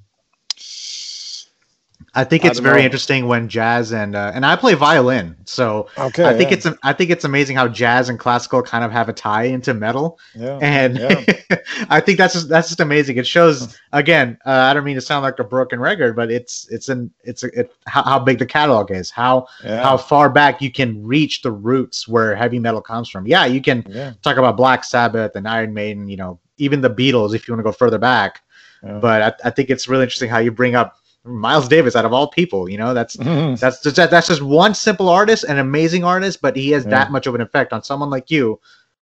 I 2.14 2.24
think 2.24 2.44
it's 2.44 2.58
don't 2.58 2.64
very 2.64 2.80
know. 2.80 2.86
interesting 2.86 3.26
when 3.26 3.48
jazz 3.48 3.92
and 3.92 4.16
uh, 4.16 4.32
and 4.34 4.46
I 4.46 4.56
play 4.56 4.74
violin, 4.74 5.36
so 5.44 5.88
okay. 5.98 6.24
I 6.24 6.34
think 6.34 6.50
yeah, 6.50 6.56
it's 6.56 6.66
I 6.82 6.92
think 6.92 7.10
it's 7.10 7.24
amazing 7.24 7.56
how 7.56 7.68
jazz 7.68 8.08
and 8.08 8.18
classical 8.18 8.62
kind 8.62 8.84
of 8.84 8.92
have 8.92 9.08
a 9.08 9.12
tie 9.12 9.44
into 9.44 9.74
metal, 9.74 10.18
yeah. 10.34 10.58
and 10.62 10.98
Yeah. 10.98 11.24
I 11.90 12.00
think 12.00 12.18
that's 12.18 12.34
just 12.34 12.48
that's 12.48 12.68
just 12.68 12.80
amazing. 12.80 13.16
It 13.16 13.26
shows 13.26 13.78
again. 13.92 14.38
Uh, 14.46 14.50
I 14.50 14.74
don't 14.74 14.84
mean 14.84 14.94
to 14.94 15.00
sound 15.00 15.22
like 15.22 15.38
a 15.38 15.44
broken 15.44 15.78
record, 15.78 16.16
but 16.16 16.30
it's 16.30 16.66
it's 16.70 16.88
an 16.88 17.10
it's 17.22 17.44
a, 17.44 17.48
it 17.58 17.74
how, 17.86 18.02
how 18.02 18.18
big 18.18 18.38
the 18.38 18.46
catalog 18.46 18.90
is, 18.90 19.10
how 19.10 19.46
yeah. 19.62 19.82
how 19.82 19.96
far 19.96 20.30
back 20.30 20.62
you 20.62 20.70
can 20.70 21.04
reach 21.04 21.42
the 21.42 21.52
roots 21.52 22.08
where 22.08 22.34
heavy 22.34 22.58
metal 22.58 22.80
comes 22.80 23.08
from. 23.08 23.26
Yeah, 23.26 23.44
you 23.44 23.60
can 23.60 23.84
yeah. 23.88 24.14
talk 24.22 24.36
about 24.36 24.56
Black 24.56 24.84
Sabbath 24.84 25.32
and 25.34 25.46
Iron 25.46 25.74
Maiden, 25.74 26.08
you 26.08 26.16
know, 26.16 26.38
even 26.56 26.80
the 26.80 26.90
Beatles 26.90 27.34
if 27.34 27.46
you 27.46 27.52
want 27.52 27.60
to 27.60 27.64
go 27.64 27.72
further 27.72 27.98
back. 27.98 28.40
Yeah. 28.82 28.98
But 28.98 29.22
I, 29.22 29.48
I 29.48 29.50
think 29.50 29.70
it's 29.70 29.88
really 29.88 30.04
interesting 30.04 30.30
how 30.30 30.38
you 30.38 30.50
bring 30.50 30.74
up 30.74 30.96
Miles 31.26 31.68
Davis 31.68 31.96
out 31.96 32.04
of 32.04 32.12
all 32.12 32.28
people. 32.28 32.68
You 32.68 32.78
know, 32.78 32.94
that's 32.94 33.16
Mhm. 33.16 33.58
that's 33.60 33.82
just, 33.82 33.96
that's 33.96 34.28
just 34.28 34.42
one 34.42 34.74
simple 34.74 35.08
artist, 35.08 35.44
an 35.44 35.58
amazing 35.58 36.04
artist, 36.04 36.40
but 36.40 36.56
he 36.56 36.70
has 36.70 36.84
Yeah. 36.84 36.90
that 36.90 37.10
much 37.12 37.26
of 37.26 37.34
an 37.34 37.40
effect 37.40 37.72
on 37.72 37.82
someone 37.82 38.10
like 38.10 38.30
you, 38.30 38.60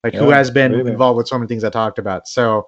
like 0.04 0.13
who 0.15 0.30
has 0.30 0.52
been 0.52 0.71
really. 0.73 0.91
involved 0.91 1.17
with 1.17 1.28
so 1.28 1.38
many 1.38 1.47
things 1.47 1.63
I 1.63 1.69
talked 1.69 1.99
about. 1.99 2.28
So, 2.28 2.67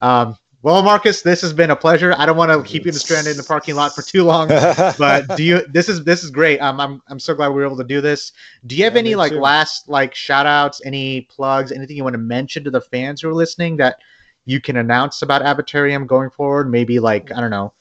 um, 0.00 0.36
well, 0.62 0.82
Marcus, 0.82 1.20
this 1.20 1.42
has 1.42 1.52
been 1.52 1.70
a 1.70 1.76
pleasure. 1.76 2.14
I 2.16 2.24
don't 2.24 2.38
want 2.38 2.50
to 2.50 2.62
keep 2.70 2.86
you 2.86 2.92
stranded 2.92 3.32
in 3.32 3.36
the 3.36 3.42
parking 3.42 3.74
lot 3.74 3.94
for 3.94 4.00
too 4.02 4.24
long. 4.24 4.48
but 4.98 5.24
do 5.36 5.42
you 5.42 5.66
this 5.66 5.88
is 5.90 6.04
this 6.04 6.24
is 6.24 6.30
great 6.30 6.58
um, 6.60 6.80
i'm 6.80 7.02
i'm 7.08 7.18
so 7.18 7.34
glad 7.34 7.48
we 7.48 7.56
were 7.56 7.66
able 7.66 7.76
to 7.76 7.84
do 7.84 8.00
this 8.00 8.32
do 8.66 8.74
you 8.76 8.84
have 8.84 8.94
Yeah, 8.94 9.00
any 9.00 9.14
like 9.14 9.32
too. 9.32 9.40
last 9.40 9.88
like 9.88 10.14
shout 10.14 10.46
outs 10.46 10.80
any 10.84 11.22
plugs 11.22 11.70
anything 11.72 11.96
you 11.96 12.04
want 12.04 12.14
to 12.14 12.18
mention 12.18 12.64
to 12.64 12.70
the 12.70 12.80
fans 12.80 13.20
who 13.20 13.28
are 13.28 13.34
listening 13.34 13.76
that 13.76 13.98
you 14.46 14.60
can 14.60 14.76
announce 14.76 15.20
about 15.22 15.42
avatarium 15.42 16.06
going 16.06 16.30
forward 16.30 16.70
maybe 16.70 16.98
like 16.98 17.30
i 17.32 17.40
don't 17.40 17.50
know 17.50 17.72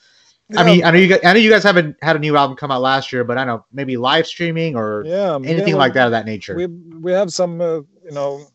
i 0.58 0.63
mean 0.63 0.84
i 0.84 0.91
know 0.91 0.97
you 0.97 1.08
guys 1.08 1.19
i 1.23 1.34
know 1.34 1.39
you 1.39 1.49
guys 1.49 1.63
haven't 1.63 1.95
had 2.01 2.15
a 2.15 2.19
new 2.19 2.36
album 2.36 2.56
come 2.56 2.71
out 2.71 2.82
last 2.82 3.12
year 3.13 3.23
but 3.23 3.38
i 3.38 3.43
know 3.43 3.65
maybe 3.71 3.97
live 3.97 4.27
streaming 4.27 4.75
or 4.75 5.03
yeah, 5.06 5.36
anything 5.36 5.69
yeah, 5.69 5.75
like 5.75 5.93
that 5.93 6.06
of 6.06 6.12
that 6.12 6.25
nature. 6.25 6.56
We 6.56 6.67
we 6.67 7.12
have 7.12 7.32
some, 7.32 7.62
uh, 7.62 7.82
you 8.03 8.12
know, 8.12 8.45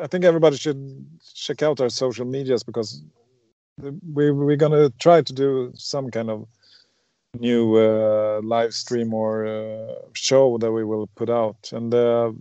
I 0.00 0.06
think 0.06 0.24
everybody 0.24 0.56
should 0.56 1.06
check 1.34 1.62
out 1.62 1.80
our 1.80 1.88
social 1.88 2.24
medias 2.26 2.62
because 2.62 3.02
we 4.14 4.30
we're 4.30 4.56
gonna 4.56 4.90
try 4.98 5.22
to 5.22 5.32
do 5.32 5.72
some 5.74 6.10
kind 6.10 6.30
of 6.30 6.46
new 7.40 7.76
uh, 7.76 8.40
live 8.42 8.72
stream 8.74 9.12
or 9.14 9.46
uh, 9.46 9.94
show 10.14 10.58
that 10.58 10.72
we 10.72 10.84
will 10.84 11.06
put 11.16 11.30
out, 11.30 11.70
and 11.72 11.94
uh, 11.94 12.32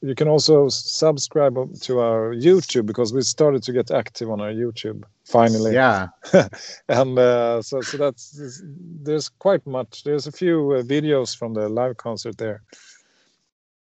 you 0.00 0.14
can 0.16 0.28
also 0.28 0.68
subscribe 0.68 1.56
to 1.80 2.00
our 2.00 2.34
YouTube 2.34 2.86
because 2.86 3.12
we 3.12 3.22
started 3.22 3.62
to 3.62 3.72
get 3.72 3.90
active 3.90 4.30
on 4.30 4.40
our 4.40 4.52
YouTube 4.52 5.02
finally. 5.24 5.74
Yeah. 5.74 6.08
And 6.88 7.18
uh, 7.18 7.62
so 7.62 7.80
so 7.80 7.96
that's 7.96 8.62
there's 9.02 9.28
quite 9.28 9.66
much. 9.66 10.02
There's 10.04 10.26
a 10.26 10.32
few 10.32 10.72
uh, 10.72 10.82
videos 10.82 11.36
from 11.36 11.54
the 11.54 11.68
live 11.68 11.96
concert 11.96 12.36
there. 12.38 12.62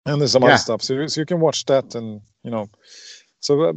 And 0.06 0.20
there's 0.20 0.32
some 0.32 0.42
Yeah. 0.42 0.48
other 0.54 0.58
stuff 0.58 0.82
so, 0.82 0.94
you- 0.94 1.08
so 1.08 1.20
you 1.20 1.26
can 1.26 1.40
watch 1.40 1.64
that 1.66 1.94
and 1.94 2.20
you 2.44 2.50
know. 2.50 2.68
So 3.40 3.60
uh, 3.62 3.72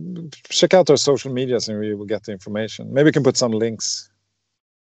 check 0.50 0.74
out 0.74 0.90
our 0.90 0.98
social 0.98 1.32
medias 1.34 1.68
and 1.70 1.80
we 1.80 1.96
will 1.96 2.06
get 2.06 2.24
the 2.24 2.32
information. 2.32 2.94
Maybe 2.94 3.06
we 3.08 3.12
can 3.12 3.24
put 3.24 3.38
some 3.38 3.52
links 3.52 4.10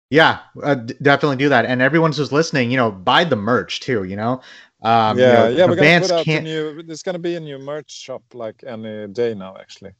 yeah 0.09 0.39
uh, 0.63 0.75
d- 0.75 0.93
definitely 1.01 1.37
do 1.37 1.49
that 1.49 1.65
and 1.65 1.81
everyone 1.81 2.11
who's 2.11 2.31
listening 2.31 2.71
you 2.71 2.77
know 2.77 2.91
buy 2.91 3.23
the 3.23 3.35
merch 3.35 3.79
too 3.79 4.03
you 4.03 4.15
know 4.15 4.41
um 4.83 5.23
you 5.23 5.31
yeah 5.31 5.47
know, 5.47 5.49
yeah 5.49 5.65
we're 5.65 5.75
gonna 5.75 5.91
put 5.91 6.11
out 6.11 6.27
can't 6.27 6.47
new 6.47 6.81
there's 6.83 7.03
gonna 7.03 7.19
be 7.19 7.35
a 7.35 7.39
new 7.39 7.57
merch 7.57 7.91
shop 7.91 8.23
like 8.33 8.63
any 8.65 9.07
day 9.07 9.33
now 9.33 9.55
actually 9.57 9.93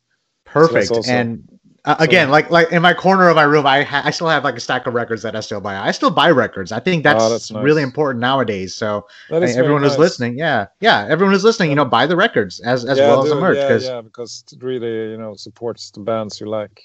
Perfect. 0.45 0.97
also- 0.97 1.03
and 1.03 1.43
uh, 1.85 1.95
again, 1.99 2.29
so- 2.29 2.31
like 2.31 2.49
like 2.49 2.71
in 2.71 2.81
my 2.81 2.93
corner 2.93 3.29
of 3.29 3.35
my 3.35 3.43
room, 3.43 3.65
I 3.65 3.83
ha- 3.83 4.01
I 4.05 4.11
still 4.11 4.27
have 4.29 4.43
like 4.43 4.55
a 4.55 4.59
stack 4.59 4.87
of 4.87 4.93
records 4.93 5.21
that 5.23 5.35
I 5.35 5.41
still 5.41 5.59
buy. 5.61 5.75
I 5.77 5.91
still 5.91 6.09
buy 6.11 6.31
records. 6.31 6.71
I 6.71 6.79
think 6.79 7.03
that's, 7.03 7.27
Oh, 7.27 7.29
that's 7.29 7.51
nice. 7.51 7.81
really 7.81 7.81
important 7.83 8.21
nowadays. 8.21 8.73
So 8.75 9.07
is 9.41 9.55
very 9.55 9.55
everyone 9.55 9.83
who's 9.83 9.97
nice. 9.97 9.99
listening, 9.99 10.37
yeah, 10.37 10.67
yeah, 10.79 11.05
everyone 11.09 11.33
who's 11.33 11.43
listening, 11.43 11.69
you 11.69 11.75
know, 11.75 11.85
buy 11.85 12.05
the 12.07 12.15
records 12.17 12.59
as 12.61 12.85
as 12.85 13.01
Yeah, 13.01 13.17
well 13.17 13.21
as 13.21 13.29
the 13.29 13.35
merch 13.35 13.59
yeah, 13.59 13.67
because 13.67 13.93
yeah 13.95 14.01
because 14.01 14.43
it 14.51 14.63
really 14.63 15.11
you 15.11 15.17
know 15.17 15.35
supports 15.35 15.91
the 15.91 15.99
bands 16.01 16.39
you 16.39 16.47
like 16.47 16.81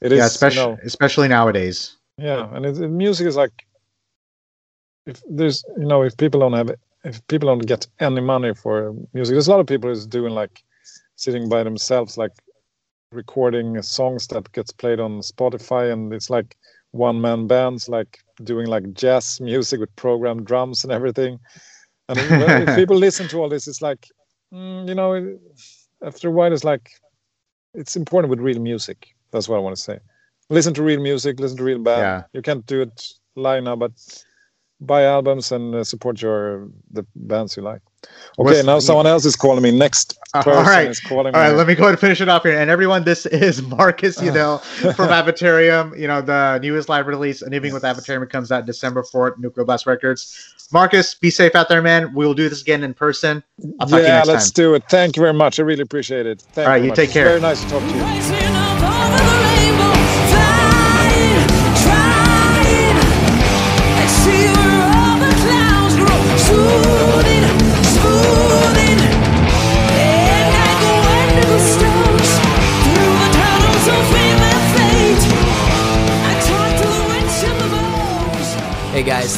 it 0.00 0.12
is 0.12 0.24
yeah, 0.24 0.26
you 0.42 0.54
especially 0.54 0.70
know, 0.70 0.82
especially 0.84 1.28
nowadays. 1.28 1.96
Yeah 2.20 2.48
and 2.54 2.66
it, 2.66 2.76
music 2.88 3.26
is 3.26 3.36
like 3.36 3.66
if 5.06 5.20
there's 5.28 5.64
you 5.76 5.86
know 5.86 6.02
if 6.02 6.16
people 6.16 6.40
don't 6.40 6.52
have 6.52 6.70
if 7.04 7.26
people 7.28 7.48
don't 7.48 7.66
get 7.66 7.86
any 7.98 8.20
money 8.20 8.54
for 8.54 8.94
music 9.14 9.34
there's 9.34 9.48
a 9.48 9.50
lot 9.50 9.60
of 9.60 9.66
people 9.66 9.88
who's 9.88 10.06
doing 10.06 10.32
like 10.32 10.62
sitting 11.16 11.48
by 11.48 11.62
themselves 11.62 12.16
like 12.18 12.32
recording 13.12 13.80
songs 13.82 14.26
that 14.28 14.50
gets 14.52 14.72
played 14.72 15.00
on 15.00 15.20
spotify 15.20 15.92
and 15.92 16.12
it's 16.12 16.30
like 16.30 16.56
one 16.92 17.20
man 17.20 17.46
bands 17.46 17.88
like 17.88 18.18
doing 18.44 18.66
like 18.66 18.92
jazz 18.94 19.40
music 19.50 19.80
with 19.80 19.94
programmed 19.96 20.46
drums 20.46 20.84
and 20.84 20.92
everything. 20.92 21.38
And 22.08 22.18
if 22.18 22.76
people 22.76 22.96
listen 23.06 23.28
to 23.28 23.38
all 23.38 23.48
this 23.48 23.68
it's 23.68 23.82
like 23.82 24.08
mm, 24.52 24.88
you 24.88 24.94
know 24.94 25.38
after 26.02 26.28
a 26.28 26.30
while 26.30 26.52
it's 26.52 26.64
like 26.64 26.90
it's 27.74 27.96
important 27.96 28.30
with 28.30 28.40
real 28.40 28.60
music. 28.60 29.08
That's 29.32 29.48
what 29.48 29.56
i 29.56 29.60
want 29.60 29.76
to 29.76 29.82
say 29.82 30.00
listen 30.50 30.74
to 30.74 30.82
real 30.82 31.00
music 31.00 31.40
listen 31.40 31.56
to 31.56 31.64
real 31.64 31.78
band 31.78 32.00
Yeah. 32.00 32.22
you 32.32 32.42
can't 32.42 32.64
do 32.66 32.82
it 32.82 33.12
live 33.36 33.62
now 33.64 33.76
but 33.76 33.92
buy 34.80 35.04
albums 35.04 35.52
and 35.52 35.74
uh, 35.74 35.84
support 35.84 36.20
your 36.22 36.68
the 36.90 37.04
bands 37.14 37.56
you 37.56 37.62
like 37.62 37.82
okay 38.38 38.44
What's- 38.44 38.64
now 38.64 38.78
someone 38.78 39.06
else 39.06 39.24
is 39.26 39.36
calling 39.36 39.62
me 39.62 39.70
next 39.70 40.18
Uh, 40.32 40.42
all 40.46 40.62
right. 40.62 40.88
is 40.88 41.00
calling 41.00 41.34
All 41.34 41.40
right, 41.40 41.50
me 41.50 41.56
let 41.58 41.66
me 41.66 41.74
go 41.74 41.82
ahead 41.82 41.94
and 41.94 42.00
finish 42.00 42.20
it 42.20 42.28
off 42.28 42.44
here. 42.44 42.56
And 42.56 42.70
everyone, 42.70 43.02
this 43.04 43.26
is 43.26 43.60
Marcus 43.78 44.16
Jidell 44.20 44.60
from 44.94 45.08
Avatarium. 45.20 45.98
You 45.98 46.06
know, 46.06 46.20
the 46.22 46.58
newest 46.62 46.88
live 46.88 47.08
release, 47.08 47.42
An 47.42 47.52
Evening 47.52 47.74
with 47.74 47.82
Avatarium, 47.82 48.30
comes 48.30 48.52
out 48.52 48.64
December 48.64 49.02
4th, 49.02 49.38
Nuclear 49.38 49.64
Blast 49.66 49.86
Records. 49.86 50.22
Marcus, 50.72 51.14
be 51.16 51.30
safe 51.30 51.54
out 51.56 51.68
there, 51.68 51.82
man. 51.82 52.14
We 52.14 52.24
will 52.26 52.34
do 52.42 52.48
this 52.48 52.62
again 52.62 52.84
in 52.84 52.94
person. 52.94 53.42
I'll 53.80 53.88
talk 53.88 53.88
to 53.88 53.96
you 53.96 54.02
yeah 54.06 54.14
next 54.18 54.28
let's 54.28 54.50
time. 54.52 54.62
do 54.64 54.74
it 54.76 54.84
thank 54.88 55.16
you 55.16 55.20
very 55.20 55.34
much 55.34 55.58
i 55.58 55.62
really 55.62 55.82
appreciate 55.82 56.26
it 56.26 56.40
Thank 56.54 56.66
All 56.66 56.72
right, 56.72 56.78
very 56.78 56.88
you 56.90 56.94
take 56.94 57.10
care. 57.10 57.24
very 57.26 57.40
nice 57.40 57.60
to 57.64 57.68
talk 57.70 57.82
to 57.82 57.94
you 58.54 58.59